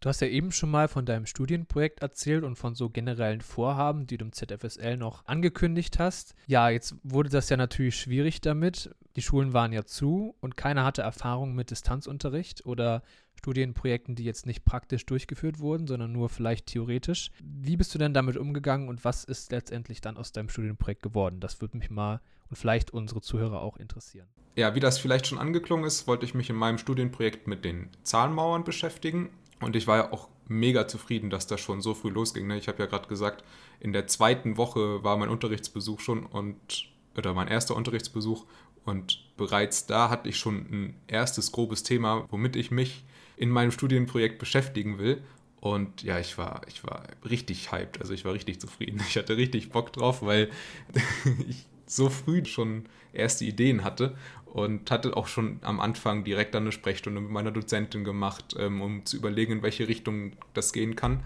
Du 0.00 0.08
hast 0.08 0.22
ja 0.22 0.28
eben 0.28 0.50
schon 0.50 0.70
mal 0.70 0.88
von 0.88 1.04
deinem 1.04 1.26
Studienprojekt 1.26 2.00
erzählt 2.00 2.42
und 2.42 2.56
von 2.56 2.74
so 2.74 2.88
generellen 2.88 3.42
Vorhaben, 3.42 4.06
die 4.06 4.16
du 4.16 4.24
im 4.24 4.32
ZFSL 4.32 4.96
noch 4.96 5.26
angekündigt 5.26 5.98
hast. 5.98 6.34
Ja, 6.46 6.70
jetzt 6.70 6.94
wurde 7.02 7.28
das 7.28 7.50
ja 7.50 7.58
natürlich 7.58 7.96
schwierig 7.96 8.40
damit. 8.40 8.94
Die 9.16 9.20
Schulen 9.20 9.52
waren 9.52 9.74
ja 9.74 9.84
zu 9.84 10.34
und 10.40 10.56
keiner 10.56 10.84
hatte 10.84 11.02
Erfahrung 11.02 11.54
mit 11.54 11.70
Distanzunterricht 11.70 12.64
oder 12.64 13.02
Studienprojekten, 13.34 14.14
die 14.14 14.24
jetzt 14.24 14.46
nicht 14.46 14.64
praktisch 14.64 15.04
durchgeführt 15.04 15.58
wurden, 15.58 15.86
sondern 15.86 16.12
nur 16.12 16.30
vielleicht 16.30 16.68
theoretisch. 16.68 17.30
Wie 17.42 17.76
bist 17.76 17.94
du 17.94 17.98
denn 17.98 18.14
damit 18.14 18.38
umgegangen 18.38 18.88
und 18.88 19.04
was 19.04 19.24
ist 19.24 19.52
letztendlich 19.52 20.00
dann 20.00 20.16
aus 20.16 20.32
deinem 20.32 20.48
Studienprojekt 20.48 21.02
geworden? 21.02 21.40
Das 21.40 21.60
würde 21.60 21.76
mich 21.76 21.90
mal 21.90 22.22
und 22.48 22.56
vielleicht 22.56 22.90
unsere 22.90 23.20
Zuhörer 23.20 23.60
auch 23.60 23.76
interessieren. 23.76 24.28
Ja, 24.56 24.74
wie 24.74 24.80
das 24.80 24.98
vielleicht 24.98 25.26
schon 25.26 25.38
angeklungen 25.38 25.84
ist, 25.84 26.06
wollte 26.06 26.24
ich 26.24 26.34
mich 26.34 26.48
in 26.48 26.56
meinem 26.56 26.78
Studienprojekt 26.78 27.46
mit 27.46 27.66
den 27.66 27.90
Zahlenmauern 28.02 28.64
beschäftigen 28.64 29.28
und 29.60 29.76
ich 29.76 29.86
war 29.86 29.96
ja 29.96 30.12
auch 30.12 30.28
mega 30.48 30.88
zufrieden, 30.88 31.30
dass 31.30 31.46
das 31.46 31.60
schon 31.60 31.80
so 31.80 31.94
früh 31.94 32.10
losging. 32.10 32.46
Ne? 32.46 32.58
Ich 32.58 32.68
habe 32.68 32.78
ja 32.78 32.86
gerade 32.86 33.08
gesagt, 33.08 33.44
in 33.78 33.92
der 33.92 34.06
zweiten 34.06 34.56
Woche 34.56 35.04
war 35.04 35.16
mein 35.16 35.28
Unterrichtsbesuch 35.28 36.00
schon 36.00 36.26
und 36.26 36.88
oder 37.16 37.34
mein 37.34 37.48
erster 37.48 37.76
Unterrichtsbesuch 37.76 38.46
und 38.84 39.24
bereits 39.36 39.86
da 39.86 40.10
hatte 40.10 40.28
ich 40.28 40.38
schon 40.38 40.56
ein 40.70 40.94
erstes 41.06 41.52
grobes 41.52 41.82
Thema, 41.82 42.26
womit 42.30 42.56
ich 42.56 42.70
mich 42.70 43.04
in 43.36 43.50
meinem 43.50 43.70
Studienprojekt 43.70 44.38
beschäftigen 44.38 44.98
will. 44.98 45.22
Und 45.60 46.02
ja, 46.02 46.18
ich 46.18 46.38
war, 46.38 46.62
ich 46.68 46.84
war 46.84 47.02
richtig 47.28 47.70
hyped, 47.70 48.00
also 48.00 48.14
ich 48.14 48.24
war 48.24 48.32
richtig 48.32 48.60
zufrieden. 48.60 49.00
Ich 49.08 49.16
hatte 49.16 49.36
richtig 49.36 49.70
Bock 49.70 49.92
drauf, 49.92 50.22
weil 50.22 50.50
ich 51.48 51.66
so 51.90 52.08
früh 52.08 52.44
schon 52.44 52.84
erste 53.12 53.44
Ideen 53.44 53.82
hatte 53.82 54.16
und 54.46 54.90
hatte 54.90 55.16
auch 55.16 55.26
schon 55.26 55.58
am 55.62 55.80
Anfang 55.80 56.24
direkt 56.24 56.54
eine 56.54 56.72
Sprechstunde 56.72 57.20
mit 57.20 57.30
meiner 57.30 57.50
Dozentin 57.50 58.04
gemacht, 58.04 58.54
ähm, 58.58 58.80
um 58.80 59.04
zu 59.04 59.16
überlegen, 59.16 59.54
in 59.54 59.62
welche 59.62 59.88
Richtung 59.88 60.32
das 60.54 60.72
gehen 60.72 60.96
kann. 60.96 61.22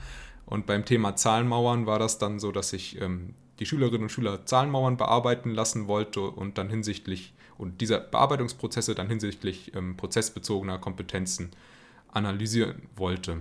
Und 0.47 0.66
beim 0.66 0.85
Thema 0.85 1.16
Zahlenmauern 1.16 1.87
war 1.87 1.99
das 1.99 2.18
dann 2.18 2.38
so, 2.38 2.52
dass 2.52 2.73
ich 2.73 3.00
ähm, 3.00 3.35
die 3.59 3.66
Schülerinnen 3.66 4.04
und 4.04 4.09
Schüler 4.11 4.44
Zahlenmauern 4.44 4.97
bearbeiten 4.97 5.50
lassen 5.50 5.87
wollte 5.87 6.21
und 6.21 6.59
dann 6.59 6.68
hinsichtlich 6.68 7.35
und 7.56 7.80
dieser 7.80 8.00
Bearbeitungsprozesse 8.00 8.94
dann 8.94 9.09
hinsichtlich 9.09 9.75
ähm, 9.75 9.97
prozessbezogener 9.97 10.78
Kompetenzen 10.78 11.50
analysieren 12.12 12.88
wollte. 12.97 13.38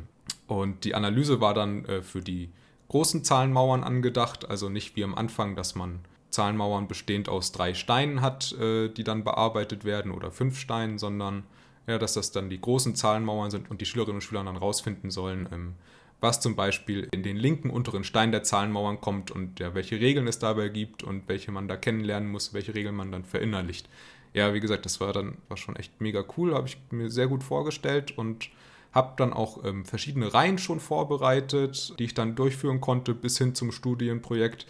Und 0.47 0.83
die 0.83 0.93
Analyse 0.93 1.41
war 1.41 1.53
dann 1.53 1.85
äh, 1.85 2.01
für 2.01 2.21
die 2.21 2.49
großen 2.89 3.23
Zahlenmauern 3.23 3.83
angedacht, 3.83 4.49
also 4.49 4.69
nicht 4.69 4.95
wie 4.95 5.03
am 5.03 5.15
Anfang, 5.15 5.55
dass 5.55 5.73
man 5.73 5.99
Zahlenmauern 6.33 6.87
bestehend 6.87 7.29
aus 7.29 7.51
drei 7.51 7.73
Steinen 7.73 8.21
hat, 8.21 8.53
äh, 8.59 8.89
die 8.89 9.03
dann 9.03 9.23
bearbeitet 9.23 9.85
werden 9.85 10.11
oder 10.11 10.31
fünf 10.31 10.59
Steinen, 10.59 10.97
sondern 10.97 11.43
ja, 11.87 11.97
dass 11.97 12.13
das 12.13 12.31
dann 12.31 12.49
die 12.49 12.59
großen 12.59 12.95
Zahlenmauern 12.95 13.51
sind 13.51 13.69
und 13.69 13.81
die 13.81 13.85
Schülerinnen 13.85 14.17
und 14.17 14.21
Schüler 14.21 14.43
dann 14.43 14.57
rausfinden 14.57 15.11
sollen, 15.11 15.47
ähm, 15.51 15.73
was 16.21 16.39
zum 16.39 16.55
Beispiel 16.55 17.07
in 17.11 17.21
den 17.21 17.35
linken 17.35 17.69
unteren 17.69 18.05
Stein 18.05 18.31
der 18.31 18.43
Zahlenmauern 18.43 19.01
kommt 19.01 19.29
und 19.29 19.59
ja, 19.59 19.75
welche 19.75 19.99
Regeln 19.99 20.27
es 20.27 20.39
dabei 20.39 20.69
gibt 20.69 21.03
und 21.03 21.27
welche 21.27 21.51
man 21.51 21.67
da 21.67 21.75
kennenlernen 21.75 22.31
muss, 22.31 22.53
welche 22.53 22.73
Regeln 22.73 22.95
man 22.95 23.11
dann 23.11 23.25
verinnerlicht. 23.25 23.89
Ja, 24.33 24.53
wie 24.53 24.61
gesagt, 24.61 24.85
das 24.85 24.99
war 24.99 25.13
dann 25.13 25.37
war 25.49 25.57
schon 25.57 25.75
echt 25.75 25.99
mega 25.99 26.23
cool, 26.37 26.55
habe 26.55 26.67
ich 26.67 26.77
mir 26.91 27.11
sehr 27.11 27.27
gut 27.27 27.43
vorgestellt 27.43 28.17
und 28.17 28.49
habe 28.93 29.13
dann 29.17 29.33
auch 29.33 29.63
ähm, 29.65 29.85
verschiedene 29.85 30.33
Reihen 30.33 30.57
schon 30.57 30.79
vorbereitet, 30.79 31.93
die 31.99 32.05
ich 32.05 32.13
dann 32.13 32.35
durchführen 32.35 32.79
konnte 32.79 33.13
bis 33.13 33.37
hin 33.37 33.53
zum 33.53 33.71
Studienprojekt. 33.71 34.65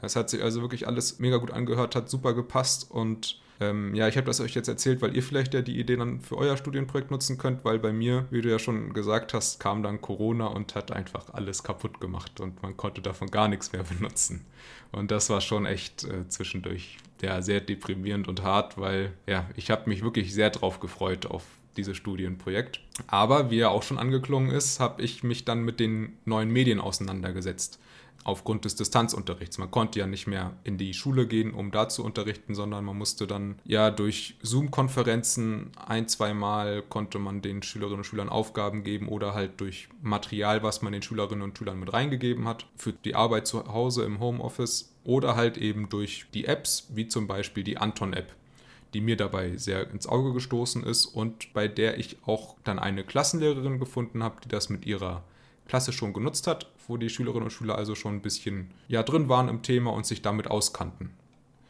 Es 0.00 0.16
hat 0.16 0.30
sich 0.30 0.42
also 0.42 0.60
wirklich 0.60 0.86
alles 0.86 1.18
mega 1.18 1.36
gut 1.36 1.50
angehört, 1.50 1.94
hat 1.94 2.08
super 2.08 2.34
gepasst 2.34 2.90
und 2.90 3.38
ähm, 3.60 3.94
ja, 3.94 4.08
ich 4.08 4.16
habe 4.16 4.26
das 4.26 4.40
euch 4.40 4.54
jetzt 4.54 4.68
erzählt, 4.68 5.00
weil 5.00 5.14
ihr 5.14 5.22
vielleicht 5.22 5.54
ja 5.54 5.62
die 5.62 5.78
Idee 5.78 5.96
dann 5.96 6.20
für 6.20 6.36
euer 6.36 6.56
Studienprojekt 6.56 7.10
nutzen 7.10 7.38
könnt, 7.38 7.64
weil 7.64 7.78
bei 7.78 7.92
mir, 7.92 8.26
wie 8.30 8.42
du 8.42 8.50
ja 8.50 8.58
schon 8.58 8.92
gesagt 8.92 9.32
hast, 9.32 9.60
kam 9.60 9.82
dann 9.82 10.00
Corona 10.00 10.46
und 10.46 10.74
hat 10.74 10.90
einfach 10.90 11.32
alles 11.32 11.62
kaputt 11.62 12.00
gemacht 12.00 12.40
und 12.40 12.62
man 12.62 12.76
konnte 12.76 13.00
davon 13.00 13.30
gar 13.30 13.48
nichts 13.48 13.72
mehr 13.72 13.84
benutzen. 13.84 14.44
Und 14.90 15.10
das 15.10 15.30
war 15.30 15.40
schon 15.40 15.66
echt 15.66 16.04
äh, 16.04 16.28
zwischendurch 16.28 16.98
ja, 17.22 17.42
sehr 17.42 17.60
deprimierend 17.60 18.28
und 18.28 18.42
hart, 18.42 18.76
weil 18.76 19.12
ja, 19.26 19.48
ich 19.56 19.70
habe 19.70 19.88
mich 19.88 20.02
wirklich 20.02 20.34
sehr 20.34 20.50
drauf 20.50 20.80
gefreut 20.80 21.26
auf 21.26 21.44
dieses 21.76 21.96
Studienprojekt. 21.96 22.80
Aber 23.06 23.50
wie 23.50 23.56
ja 23.56 23.68
auch 23.68 23.82
schon 23.82 23.98
angeklungen 23.98 24.50
ist, 24.50 24.78
habe 24.80 25.02
ich 25.02 25.22
mich 25.22 25.44
dann 25.44 25.62
mit 25.62 25.80
den 25.80 26.16
neuen 26.24 26.50
Medien 26.50 26.80
auseinandergesetzt 26.80 27.80
aufgrund 28.24 28.64
des 28.64 28.74
Distanzunterrichts. 28.74 29.58
Man 29.58 29.70
konnte 29.70 29.98
ja 30.00 30.06
nicht 30.06 30.26
mehr 30.26 30.56
in 30.64 30.78
die 30.78 30.94
Schule 30.94 31.26
gehen, 31.26 31.52
um 31.52 31.70
da 31.70 31.88
zu 31.88 32.02
unterrichten, 32.02 32.54
sondern 32.54 32.84
man 32.84 32.96
musste 32.96 33.26
dann 33.26 33.60
ja 33.64 33.90
durch 33.90 34.36
Zoom-Konferenzen 34.42 35.70
ein, 35.86 36.08
zweimal 36.08 36.82
konnte 36.82 37.18
man 37.18 37.42
den 37.42 37.62
Schülerinnen 37.62 37.98
und 37.98 38.04
Schülern 38.04 38.30
Aufgaben 38.30 38.82
geben 38.82 39.08
oder 39.08 39.34
halt 39.34 39.60
durch 39.60 39.88
Material, 40.02 40.62
was 40.62 40.82
man 40.82 40.92
den 40.92 41.02
Schülerinnen 41.02 41.42
und 41.42 41.56
Schülern 41.56 41.78
mit 41.78 41.92
reingegeben 41.92 42.48
hat, 42.48 42.66
für 42.76 42.92
die 42.92 43.14
Arbeit 43.14 43.46
zu 43.46 43.66
Hause 43.66 44.04
im 44.04 44.20
Homeoffice 44.20 44.94
oder 45.04 45.36
halt 45.36 45.58
eben 45.58 45.90
durch 45.90 46.26
die 46.32 46.46
Apps, 46.46 46.88
wie 46.94 47.06
zum 47.06 47.26
Beispiel 47.26 47.62
die 47.62 47.76
Anton-App 47.76 48.32
die 48.94 49.00
mir 49.00 49.16
dabei 49.16 49.56
sehr 49.56 49.90
ins 49.90 50.06
Auge 50.06 50.32
gestoßen 50.32 50.84
ist 50.84 51.06
und 51.06 51.52
bei 51.52 51.66
der 51.66 51.98
ich 51.98 52.16
auch 52.26 52.54
dann 52.62 52.78
eine 52.78 53.02
Klassenlehrerin 53.02 53.80
gefunden 53.80 54.22
habe, 54.22 54.36
die 54.44 54.48
das 54.48 54.68
mit 54.68 54.86
ihrer 54.86 55.24
Klasse 55.66 55.92
schon 55.92 56.12
genutzt 56.12 56.46
hat, 56.46 56.70
wo 56.88 56.96
die 56.96 57.10
Schülerinnen 57.10 57.44
und 57.44 57.50
Schüler 57.50 57.76
also 57.76 57.94
schon 57.94 58.16
ein 58.16 58.22
bisschen 58.22 58.70
ja, 58.88 59.02
drin 59.02 59.28
waren 59.28 59.48
im 59.48 59.62
Thema 59.62 59.92
und 59.92 60.06
sich 60.06 60.22
damit 60.22 60.50
auskannten. 60.50 61.10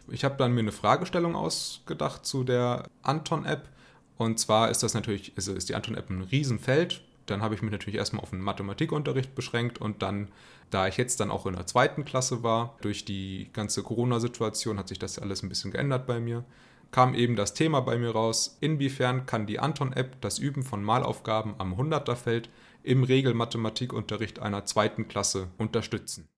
Ich 0.09 0.25
habe 0.25 0.37
dann 0.37 0.53
mir 0.53 0.61
eine 0.61 0.73
Fragestellung 0.73 1.35
ausgedacht 1.35 2.27
zu 2.27 2.45
der 2.45 2.89
Anton-App. 3.03 3.69
Und 4.17 4.39
zwar 4.39 4.71
ist 4.71 4.83
das 4.83 4.95
natürlich, 4.95 5.37
ist, 5.37 5.49
ist 5.49 5.69
die 5.69 5.75
Anton-App 5.75 6.11
ein 6.11 6.23
Riesenfeld. 6.23 7.03
Dann 7.27 7.43
habe 7.43 7.55
ich 7.55 7.63
mich 7.63 7.73
natürlich 7.73 7.99
erstmal 7.99 8.23
auf 8.23 8.31
den 8.31 8.41
Mathematikunterricht 8.41 9.35
beschränkt 9.35 9.81
und 9.81 10.03
dann, 10.03 10.29
da 10.71 10.87
ich 10.89 10.99
jetzt 10.99 11.21
dann 11.21 11.31
auch 11.31 11.47
in 11.47 11.55
der 11.55 11.67
zweiten 11.67 12.05
Klasse 12.05 12.43
war, 12.43 12.77
durch 12.83 13.05
die 13.05 13.49
ganze 13.53 13.83
Corona-Situation 13.83 14.79
hat 14.79 14.89
sich 14.89 14.99
das 14.99 15.19
alles 15.19 15.43
ein 15.43 15.49
bisschen 15.49 15.71
geändert 15.71 16.07
bei 16.07 16.21
mir, 16.21 16.45
kam 16.91 17.15
eben 17.15 17.35
das 17.35 17.55
Thema 17.55 17.81
bei 17.81 17.97
mir 17.97 18.11
raus, 18.11 18.59
inwiefern 18.61 19.25
kann 19.25 19.47
die 19.47 19.59
Anton-App 19.59 20.21
das 20.21 20.39
Üben 20.39 20.63
von 20.63 20.85
Malaufgaben 20.85 21.55
am 21.59 21.75
100er-Feld 21.75 22.51
im 22.85 23.03
Regelmathematikunterricht 23.03 24.39
einer 24.39 24.65
zweiten 24.65 25.09
Klasse 25.09 25.49
unterstützen. 25.59 26.29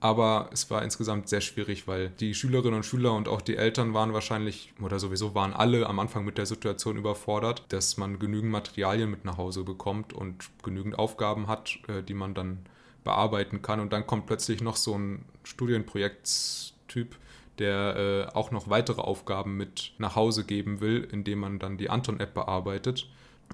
aber 0.00 0.48
es 0.52 0.70
war 0.70 0.82
insgesamt 0.82 1.28
sehr 1.28 1.42
schwierig, 1.42 1.86
weil 1.86 2.08
die 2.08 2.34
Schülerinnen 2.34 2.74
und 2.74 2.84
Schüler 2.84 3.12
und 3.12 3.28
auch 3.28 3.42
die 3.42 3.56
Eltern 3.56 3.92
waren 3.92 4.14
wahrscheinlich 4.14 4.72
oder 4.80 4.98
sowieso 4.98 5.34
waren 5.34 5.52
alle 5.52 5.86
am 5.86 5.98
Anfang 5.98 6.24
mit 6.24 6.38
der 6.38 6.46
Situation 6.46 6.96
überfordert, 6.96 7.64
dass 7.68 7.96
man 7.98 8.18
genügend 8.18 8.50
Materialien 8.50 9.10
mit 9.10 9.24
nach 9.24 9.36
Hause 9.36 9.62
bekommt 9.62 10.12
und 10.12 10.48
genügend 10.62 10.98
Aufgaben 10.98 11.48
hat, 11.48 11.78
äh, 11.86 12.02
die 12.02 12.14
man 12.14 12.34
dann 12.34 12.60
bearbeiten 13.04 13.62
kann 13.62 13.80
und 13.80 13.92
dann 13.92 14.06
kommt 14.06 14.26
plötzlich 14.26 14.62
noch 14.62 14.76
so 14.76 14.96
ein 14.96 15.24
Studienprojektstyp 15.44 17.16
der 17.60 18.28
äh, 18.32 18.36
auch 18.36 18.50
noch 18.50 18.68
weitere 18.68 19.00
Aufgaben 19.00 19.56
mit 19.56 19.92
nach 19.98 20.16
Hause 20.16 20.44
geben 20.44 20.80
will, 20.80 21.06
indem 21.12 21.40
man 21.40 21.58
dann 21.58 21.76
die 21.76 21.90
Anton-App 21.90 22.34
bearbeitet. 22.34 23.06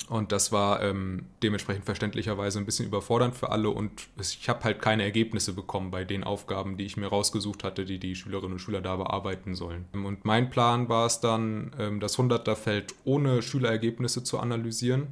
Und 0.09 0.31
das 0.31 0.53
war 0.53 0.83
ähm, 0.83 1.25
dementsprechend 1.43 1.85
verständlicherweise 1.85 2.59
ein 2.59 2.67
bisschen 2.67 2.87
überfordernd 2.87 3.35
für 3.35 3.51
alle 3.51 3.71
und 3.71 3.91
ich 4.21 4.49
habe 4.49 4.63
halt 4.65 4.81
keine 4.81 5.03
Ergebnisse 5.03 5.55
bekommen 5.55 5.91
bei 5.91 6.05
den 6.05 6.23
Aufgaben, 6.23 6.77
die 6.77 6.85
ich 6.85 6.97
mir 6.97 7.07
rausgesucht 7.07 7.65
hatte, 7.65 7.87
die 7.87 7.99
die 7.99 8.15
Schülerinnen 8.15 8.53
und 8.53 8.59
Schüler 8.59 8.83
da 8.83 8.97
bearbeiten 8.97 9.55
sollen. 9.55 9.87
Und 9.93 10.25
mein 10.25 10.51
Plan 10.51 10.89
war 10.89 11.07
es 11.07 11.21
dann, 11.21 11.73
ähm, 11.79 11.99
das 11.99 12.19
100er-Feld 12.19 12.95
ohne 13.05 13.41
Schülerergebnisse 13.41 14.23
zu 14.23 14.39
analysieren, 14.39 15.09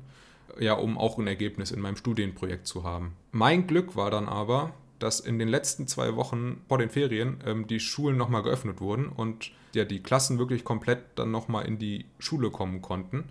ja, 0.60 0.74
um 0.74 0.98
auch 0.98 1.18
ein 1.18 1.26
Ergebnis 1.26 1.70
in 1.70 1.80
meinem 1.80 1.96
Studienprojekt 1.96 2.66
zu 2.66 2.84
haben. 2.84 3.14
Mein 3.32 3.66
Glück 3.66 3.96
war 3.96 4.10
dann 4.10 4.28
aber, 4.28 4.74
dass 5.04 5.20
in 5.20 5.38
den 5.38 5.48
letzten 5.48 5.86
zwei 5.86 6.16
Wochen 6.16 6.62
vor 6.66 6.78
den 6.78 6.88
Ferien 6.88 7.36
ähm, 7.44 7.66
die 7.66 7.78
Schulen 7.78 8.16
nochmal 8.16 8.42
geöffnet 8.42 8.80
wurden 8.80 9.10
und 9.10 9.52
ja, 9.74 9.84
die 9.84 10.02
Klassen 10.02 10.38
wirklich 10.38 10.64
komplett 10.64 11.04
dann 11.16 11.30
nochmal 11.30 11.66
in 11.66 11.78
die 11.78 12.06
Schule 12.18 12.50
kommen 12.50 12.80
konnten. 12.80 13.24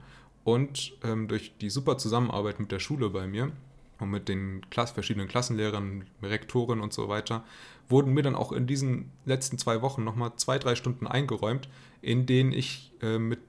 Und 0.44 0.94
ähm, 1.04 1.28
durch 1.28 1.58
die 1.60 1.72
super 1.72 1.98
Zusammenarbeit 1.98 2.60
mit 2.60 2.72
der 2.72 2.78
Schule 2.78 3.10
bei 3.10 3.26
mir 3.26 3.52
und 4.00 4.12
mit 4.12 4.30
den 4.30 4.62
Klass 4.70 4.92
verschiedenen 4.92 5.28
Klassenlehrern, 5.28 6.06
Rektoren 6.22 6.80
und 6.80 6.94
so 6.94 7.10
weiter, 7.10 7.44
wurden 7.90 8.14
mir 8.14 8.22
dann 8.22 8.36
auch 8.36 8.52
in 8.52 8.68
diesen 8.68 9.10
letzten 9.26 9.58
zwei 9.58 9.82
Wochen 9.82 10.04
nochmal 10.04 10.34
zwei, 10.36 10.60
drei 10.60 10.76
Stunden 10.76 11.08
eingeräumt, 11.08 11.70
in 12.04 12.28
denen 12.28 12.52
ich 12.52 12.92
äh, 13.02 13.18
mit 13.18 13.40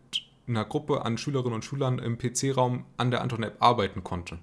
einer 0.49 0.65
Gruppe 0.65 1.05
an 1.05 1.19
Schülerinnen 1.19 1.57
und 1.57 1.65
Schülern 1.67 1.99
im 1.99 2.17
PC-Raum 2.17 2.87
an 2.97 3.11
der 3.11 3.21
Anton-App 3.21 3.57
arbeiten 3.61 4.03
konnte. 4.03 4.39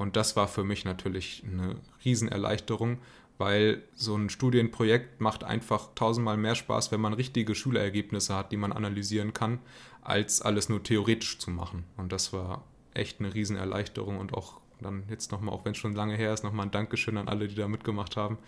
Und 0.00 0.16
das 0.16 0.34
war 0.34 0.48
für 0.48 0.64
mich 0.64 0.86
natürlich 0.86 1.42
eine 1.46 1.76
Riesenerleichterung, 2.06 3.00
weil 3.36 3.82
so 3.94 4.16
ein 4.16 4.30
Studienprojekt 4.30 5.20
macht 5.20 5.44
einfach 5.44 5.90
tausendmal 5.94 6.38
mehr 6.38 6.54
Spaß, 6.54 6.90
wenn 6.90 7.02
man 7.02 7.12
richtige 7.12 7.54
Schulergebnisse 7.54 8.34
hat, 8.34 8.50
die 8.50 8.56
man 8.56 8.72
analysieren 8.72 9.34
kann, 9.34 9.58
als 10.00 10.40
alles 10.40 10.70
nur 10.70 10.82
theoretisch 10.82 11.38
zu 11.38 11.50
machen. 11.50 11.84
Und 11.98 12.12
das 12.12 12.32
war 12.32 12.64
echt 12.94 13.20
eine 13.20 13.34
Riesenerleichterung 13.34 14.16
und 14.16 14.32
auch 14.32 14.62
dann 14.80 15.02
jetzt 15.10 15.32
nochmal, 15.32 15.54
auch 15.54 15.66
wenn 15.66 15.72
es 15.72 15.78
schon 15.78 15.94
lange 15.94 16.16
her 16.16 16.32
ist, 16.32 16.44
nochmal 16.44 16.64
ein 16.64 16.72
Dankeschön 16.72 17.18
an 17.18 17.28
alle, 17.28 17.46
die 17.46 17.54
da 17.54 17.68
mitgemacht 17.68 18.16
haben, 18.16 18.38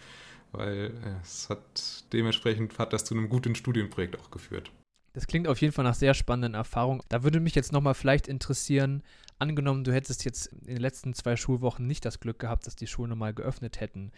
weil 0.52 0.94
äh, 1.04 1.20
es 1.22 1.50
hat 1.50 2.04
dementsprechend 2.14 2.78
hat 2.78 2.94
das 2.94 3.04
zu 3.04 3.12
einem 3.12 3.28
guten 3.28 3.54
Studienprojekt 3.54 4.18
auch 4.18 4.30
geführt. 4.30 4.70
Das 5.12 5.26
klingt 5.26 5.46
auf 5.46 5.60
jeden 5.60 5.74
Fall 5.74 5.84
nach 5.84 5.94
sehr 5.94 6.14
spannenden 6.14 6.54
Erfahrungen. 6.54 7.02
Da 7.10 7.22
würde 7.22 7.40
mich 7.40 7.54
jetzt 7.54 7.72
nochmal 7.72 7.92
vielleicht 7.94 8.26
interessieren, 8.26 9.02
angenommen, 9.42 9.84
du 9.84 9.92
hättest 9.92 10.24
jetzt 10.24 10.46
in 10.46 10.74
den 10.74 10.80
letzten 10.80 11.14
zwei 11.14 11.36
Schulwochen 11.36 11.86
nicht 11.86 12.04
das 12.04 12.20
Glück 12.20 12.38
gehabt, 12.38 12.66
dass 12.66 12.76
die 12.76 12.86
Schulen 12.86 13.10
nochmal 13.10 13.34
geöffnet 13.34 13.80
hätten. 13.80 14.12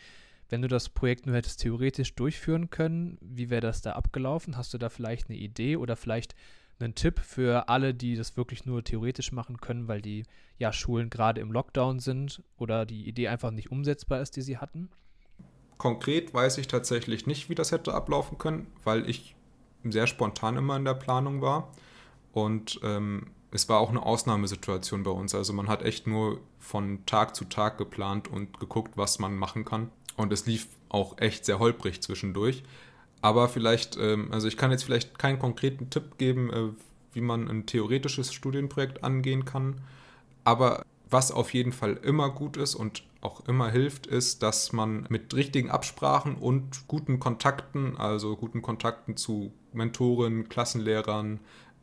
Wenn 0.48 0.62
du 0.62 0.68
das 0.68 0.90
Projekt 0.90 1.26
nur 1.26 1.34
hättest 1.34 1.60
theoretisch 1.60 2.14
durchführen 2.14 2.70
können, 2.70 3.18
wie 3.20 3.50
wäre 3.50 3.62
das 3.62 3.80
da 3.80 3.92
abgelaufen? 3.92 4.56
Hast 4.56 4.74
du 4.74 4.78
da 4.78 4.90
vielleicht 4.90 5.28
eine 5.28 5.38
Idee 5.38 5.76
oder 5.76 5.96
vielleicht 5.96 6.34
einen 6.78 6.94
Tipp 6.94 7.20
für 7.20 7.68
alle, 7.68 7.94
die 7.94 8.14
das 8.16 8.36
wirklich 8.36 8.66
nur 8.66 8.84
theoretisch 8.84 9.32
machen 9.32 9.60
können, 9.60 9.88
weil 9.88 10.02
die 10.02 10.24
ja 10.58 10.72
Schulen 10.72 11.08
gerade 11.08 11.40
im 11.40 11.52
Lockdown 11.52 11.98
sind 12.00 12.42
oder 12.58 12.84
die 12.84 13.08
Idee 13.08 13.28
einfach 13.28 13.50
nicht 13.50 13.70
umsetzbar 13.70 14.20
ist, 14.20 14.36
die 14.36 14.42
sie 14.42 14.58
hatten? 14.58 14.90
Konkret 15.78 16.34
weiß 16.34 16.58
ich 16.58 16.68
tatsächlich 16.68 17.26
nicht, 17.26 17.48
wie 17.48 17.54
das 17.54 17.72
hätte 17.72 17.94
ablaufen 17.94 18.38
können, 18.38 18.66
weil 18.84 19.08
ich 19.08 19.34
sehr 19.84 20.06
spontan 20.06 20.56
immer 20.56 20.76
in 20.76 20.84
der 20.84 20.94
Planung 20.94 21.40
war. 21.40 21.72
Und 22.32 22.80
ähm, 22.82 23.30
es 23.54 23.68
war 23.68 23.78
auch 23.78 23.90
eine 23.90 24.04
Ausnahmesituation 24.04 25.04
bei 25.04 25.12
uns. 25.12 25.32
Also 25.32 25.52
man 25.52 25.68
hat 25.68 25.82
echt 25.82 26.08
nur 26.08 26.40
von 26.58 27.06
Tag 27.06 27.36
zu 27.36 27.44
Tag 27.44 27.78
geplant 27.78 28.26
und 28.26 28.58
geguckt, 28.58 28.96
was 28.96 29.20
man 29.20 29.36
machen 29.36 29.64
kann. 29.64 29.92
Und 30.16 30.32
es 30.32 30.44
lief 30.44 30.66
auch 30.88 31.18
echt 31.18 31.44
sehr 31.44 31.60
holprig 31.60 32.02
zwischendurch. 32.02 32.64
Aber 33.22 33.48
vielleicht, 33.48 33.96
ähm, 33.96 34.28
also 34.32 34.48
ich 34.48 34.56
kann 34.56 34.72
jetzt 34.72 34.82
vielleicht 34.82 35.20
keinen 35.20 35.38
konkreten 35.38 35.88
Tipp 35.88 36.18
geben, 36.18 36.52
äh, 36.52 36.70
wie 37.12 37.20
man 37.20 37.48
ein 37.48 37.64
theoretisches 37.64 38.34
Studienprojekt 38.34 39.04
angehen 39.04 39.44
kann. 39.44 39.80
Aber 40.42 40.84
was 41.08 41.30
auf 41.30 41.54
jeden 41.54 41.72
Fall 41.72 41.94
immer 42.02 42.30
gut 42.30 42.56
ist 42.56 42.74
und 42.74 43.04
auch 43.20 43.46
immer 43.46 43.70
hilft, 43.70 44.08
ist, 44.08 44.42
dass 44.42 44.72
man 44.72 45.06
mit 45.10 45.32
richtigen 45.32 45.70
Absprachen 45.70 46.34
und 46.34 46.88
guten 46.88 47.20
Kontakten, 47.20 47.96
also 47.96 48.34
guten 48.36 48.62
Kontakten 48.62 49.16
zu 49.16 49.52
Mentoren, 49.72 50.48
Klassenlehrern, 50.48 51.38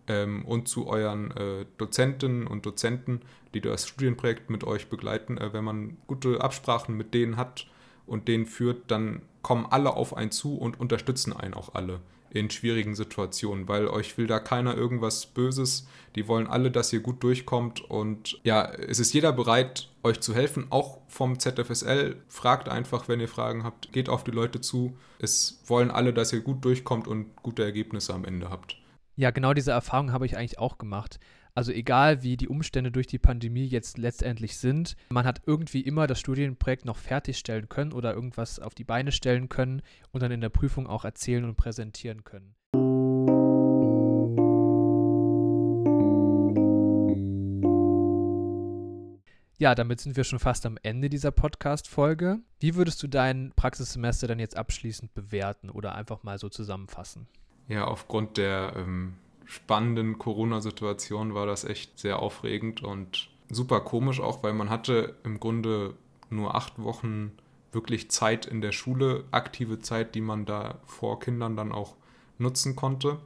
ähm, 0.08 0.46
und 0.46 0.68
zu 0.68 0.88
euren 0.88 1.32
äh, 1.32 1.66
Dozentinnen 1.78 2.48
und 2.48 2.66
Dozenten, 2.66 3.22
die 3.54 3.62
das 3.62 3.88
Studienprojekt 3.88 4.50
mit 4.50 4.64
euch 4.64 4.88
begleiten. 4.88 5.38
Äh, 5.38 5.54
wenn 5.54 5.64
man 5.64 5.98
gute 6.08 6.42
Absprachen 6.42 6.96
mit 6.96 7.14
denen 7.14 7.38
hat 7.38 7.68
und 8.06 8.28
denen 8.28 8.46
führt, 8.46 8.90
dann 8.90 9.22
kommen 9.42 9.66
alle 9.70 9.96
auf 9.96 10.16
einen 10.16 10.32
zu 10.32 10.58
und 10.58 10.80
unterstützen 10.80 11.34
einen 11.34 11.54
auch 11.54 11.74
alle 11.74 12.00
in 12.34 12.50
schwierigen 12.50 12.96
Situationen, 12.96 13.68
weil 13.68 13.88
euch 13.88 14.18
will 14.18 14.26
da 14.26 14.40
keiner 14.40 14.76
irgendwas 14.76 15.26
Böses. 15.26 15.88
Die 16.16 16.28
wollen 16.28 16.48
alle, 16.48 16.72
dass 16.72 16.94
ihr 16.94 17.02
gut 17.02 17.22
durchkommt 17.24 17.82
und 17.82 18.40
ja, 18.44 18.64
es 18.72 19.00
ist 19.00 19.14
jeder 19.14 19.34
bereit, 19.34 19.90
euch 20.04 20.22
zu 20.22 20.34
helfen, 20.34 20.68
auch 20.70 21.00
vom 21.08 21.40
ZFSL. 21.40 22.16
Fragt 22.30 22.70
einfach, 22.70 23.10
wenn 23.10 23.20
ihr 23.20 23.28
Fragen 23.28 23.64
habt, 23.64 23.92
geht 23.92 24.08
auf 24.08 24.24
die 24.24 24.32
Leute 24.32 24.62
zu. 24.62 24.96
Es 25.20 25.62
wollen 25.68 25.92
alle, 25.92 26.14
dass 26.14 26.32
ihr 26.32 26.40
gut 26.40 26.64
durchkommt 26.64 27.08
und 27.08 27.36
gute 27.44 27.64
Ergebnisse 27.64 28.14
am 28.14 28.24
Ende 28.24 28.50
habt. 28.50 28.81
Ja, 29.16 29.32
genau 29.32 29.54
diese 29.54 29.72
Erfahrung 29.72 30.14
habe 30.14 30.26
ich 30.26 30.38
eigentlich 30.38 30.58
auch 30.58 30.78
gemacht. 30.78 31.20
Also 31.54 31.74
egal, 31.74 32.24
wie 32.24 32.38
die 32.38 32.48
Umstände 32.48 32.92
durch 32.92 33.08
die 33.08 33.20
Pandemie 33.20 33.66
jetzt 33.66 33.98
letztendlich 33.98 34.58
sind, 34.58 34.96
man 35.10 35.26
hat 35.26 35.42
irgendwie 35.46 35.82
immer 35.82 36.08
das 36.08 36.20
Studienprojekt 36.20 36.86
noch 36.86 36.98
fertigstellen 36.98 37.68
können 37.68 37.92
oder 37.92 38.14
irgendwas 38.14 38.60
auf 38.60 38.74
die 38.74 38.86
Beine 38.86 39.12
stellen 39.12 39.50
können 39.50 39.82
und 40.12 40.24
dann 40.24 40.32
in 40.32 40.40
der 40.40 40.50
Prüfung 40.50 40.88
auch 40.88 41.04
erzählen 41.04 41.44
und 41.44 41.58
präsentieren 41.58 42.24
können. 42.24 42.56
Ja, 49.58 49.76
damit 49.76 50.00
sind 50.00 50.16
wir 50.16 50.24
schon 50.24 50.40
fast 50.40 50.66
am 50.66 50.80
Ende 50.82 51.10
dieser 51.10 51.32
Podcast-Folge. 51.32 52.40
Wie 52.60 52.76
würdest 52.76 53.04
du 53.04 53.08
dein 53.08 53.52
Praxissemester 53.56 54.28
dann 54.28 54.40
jetzt 54.40 54.58
abschließend 54.58 55.14
bewerten 55.14 55.70
oder 55.70 55.94
einfach 55.94 56.24
mal 56.24 56.40
so 56.40 56.50
zusammenfassen? 56.50 57.28
Ja, 57.68 57.86
aufgrund 57.86 58.38
der 58.38 58.74
ähm, 58.76 59.14
spannenden 59.46 60.18
Corona-Situation 60.18 61.34
war 61.34 61.46
das 61.46 61.64
echt 61.64 62.00
sehr 62.00 62.20
aufregend 62.20 62.84
und 62.84 63.30
super 63.50 63.82
komisch 63.82 64.20
auch, 64.20 64.44
weil 64.44 64.54
man 64.54 64.70
hatte 64.70 65.16
im 65.24 65.40
Grunde 65.40 65.94
nur 66.30 66.56
acht 66.56 66.82
Wochen 66.82 67.32
wirklich 67.72 68.10
Zeit 68.10 68.46
in 68.46 68.62
der 68.62 68.72
Schule, 68.72 69.26
aktive 69.32 69.80
Zeit, 69.80 70.16
die 70.16 70.22
man 70.22 70.46
da 70.46 70.80
vor 70.86 71.20
Kindern 71.20 71.56
dann 71.56 71.72
auch 71.72 71.96
nutzen 72.38 72.76
konnte. 72.76 73.20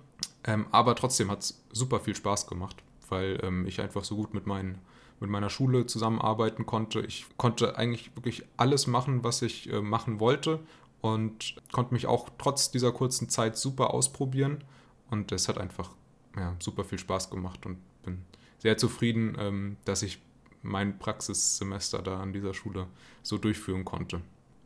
Ähm, 0.43 0.67
aber 0.71 0.95
trotzdem 0.95 1.31
hat 1.31 1.41
es 1.41 1.63
super 1.71 1.99
viel 1.99 2.15
Spaß 2.15 2.47
gemacht, 2.47 2.77
weil 3.09 3.39
ähm, 3.43 3.65
ich 3.65 3.81
einfach 3.81 4.03
so 4.03 4.15
gut 4.15 4.33
mit, 4.33 4.45
meinen, 4.45 4.79
mit 5.19 5.29
meiner 5.29 5.49
Schule 5.49 5.85
zusammenarbeiten 5.87 6.65
konnte. 6.65 7.01
Ich 7.01 7.25
konnte 7.37 7.77
eigentlich 7.77 8.15
wirklich 8.15 8.43
alles 8.57 8.87
machen, 8.87 9.23
was 9.23 9.41
ich 9.41 9.71
äh, 9.71 9.81
machen 9.81 10.19
wollte 10.19 10.59
und 11.05 11.55
konnte 11.71 11.93
mich 11.93 12.07
auch 12.07 12.29
trotz 12.39 12.71
dieser 12.71 12.91
kurzen 12.91 13.29
Zeit 13.29 13.57
super 13.57 13.93
ausprobieren. 13.93 14.63
Und 15.11 15.31
es 15.31 15.47
hat 15.47 15.59
einfach 15.59 15.91
ja, 16.35 16.55
super 16.59 16.83
viel 16.83 16.97
Spaß 16.97 17.29
gemacht 17.29 17.65
und 17.65 17.77
bin 18.03 18.23
sehr 18.57 18.77
zufrieden, 18.77 19.37
ähm, 19.39 19.77
dass 19.85 20.01
ich 20.01 20.19
mein 20.63 20.97
Praxissemester 20.97 22.01
da 22.01 22.19
an 22.19 22.33
dieser 22.33 22.55
Schule 22.55 22.87
so 23.21 23.37
durchführen 23.37 23.85
konnte. 23.85 24.21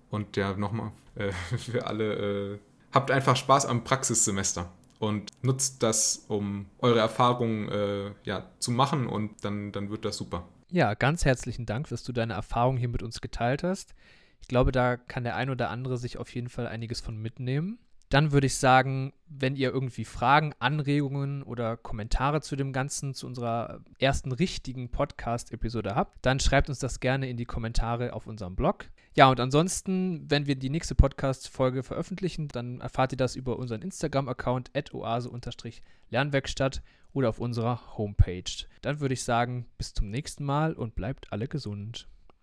Und 0.10 0.38
ja, 0.38 0.56
nochmal 0.56 0.94
äh, 1.16 1.32
für 1.58 1.86
alle, 1.86 2.54
äh, 2.54 2.60
habt 2.94 3.12
einfach 3.12 3.36
Spaß 3.36 3.66
am 3.66 3.84
Praxissemester 3.84 4.72
und 5.00 5.32
nutzt 5.42 5.84
das, 5.84 6.26
um 6.30 6.68
eure 6.80 7.00
Erfahrungen 7.00 7.68
äh, 7.68 8.12
ja, 8.24 8.50
zu 8.60 8.72
machen 8.72 9.08
und 9.08 9.44
dann, 9.44 9.74
dann 9.74 9.90
wird 9.90 10.06
das 10.06 10.16
super. 10.16 10.48
Ja, 10.72 10.94
ganz 10.94 11.26
herzlichen 11.26 11.66
Dank, 11.66 11.90
dass 11.90 12.04
du 12.04 12.14
deine 12.14 12.34
Erfahrungen 12.34 12.78
hier 12.78 12.90
mit 12.90 13.04
uns 13.04 13.20
geteilt 13.20 13.64
hast. 13.64 13.94
Ich 14.42 14.48
glaube, 14.48 14.72
da 14.72 14.98
kann 14.98 15.24
der 15.24 15.36
ein 15.36 15.50
oder 15.50 15.70
andere 15.70 15.98
sich 15.98 16.18
auf 16.18 16.34
jeden 16.34 16.50
Fall 16.50 16.68
einiges 16.68 17.02
von 17.02 17.18
mitnehmen. 17.18 17.80
Dann 18.10 18.32
würde 18.32 18.48
ich 18.48 18.58
sagen, 18.58 19.14
wenn 19.28 19.56
ihr 19.56 19.72
irgendwie 19.72 20.04
Fragen, 20.04 20.56
Anregungen 20.58 21.44
oder 21.44 21.78
Kommentare 21.78 22.42
zu 22.42 22.56
dem 22.56 22.74
Ganzen, 22.74 23.14
zu 23.14 23.28
unserer 23.28 23.82
ersten 24.00 24.32
richtigen 24.32 24.90
Podcast-Episode 24.90 25.94
habt, 25.94 26.18
dann 26.26 26.40
schreibt 26.40 26.70
uns 26.70 26.80
das 26.80 27.00
gerne 27.00 27.30
in 27.30 27.38
die 27.38 27.46
Kommentare 27.46 28.14
auf 28.14 28.26
unserem 28.26 28.56
Blog. 28.56 28.86
Ja, 29.14 29.30
und 29.30 29.40
ansonsten, 29.40 30.28
wenn 30.28 30.48
wir 30.48 30.56
die 30.56 30.72
nächste 30.72 30.96
Podcast-Folge 30.96 31.84
veröffentlichen, 31.84 32.48
dann 32.48 32.82
erfahrt 32.82 33.12
ihr 33.12 33.18
das 33.18 33.36
über 33.36 33.60
unseren 33.60 33.84
Instagram-Account 33.84 34.72
oase-lernwerkstatt 34.92 36.82
oder 37.14 37.30
auf 37.30 37.40
unserer 37.40 37.96
Homepage. 37.96 38.66
Dann 38.82 39.00
würde 39.02 39.14
ich 39.14 39.24
sagen, 39.24 39.68
bis 39.78 39.94
zum 39.94 40.10
nächsten 40.10 40.44
Mal 40.46 40.74
und 40.74 40.96
bleibt 40.96 41.32
alle 41.32 41.48
gesund. 41.48 42.08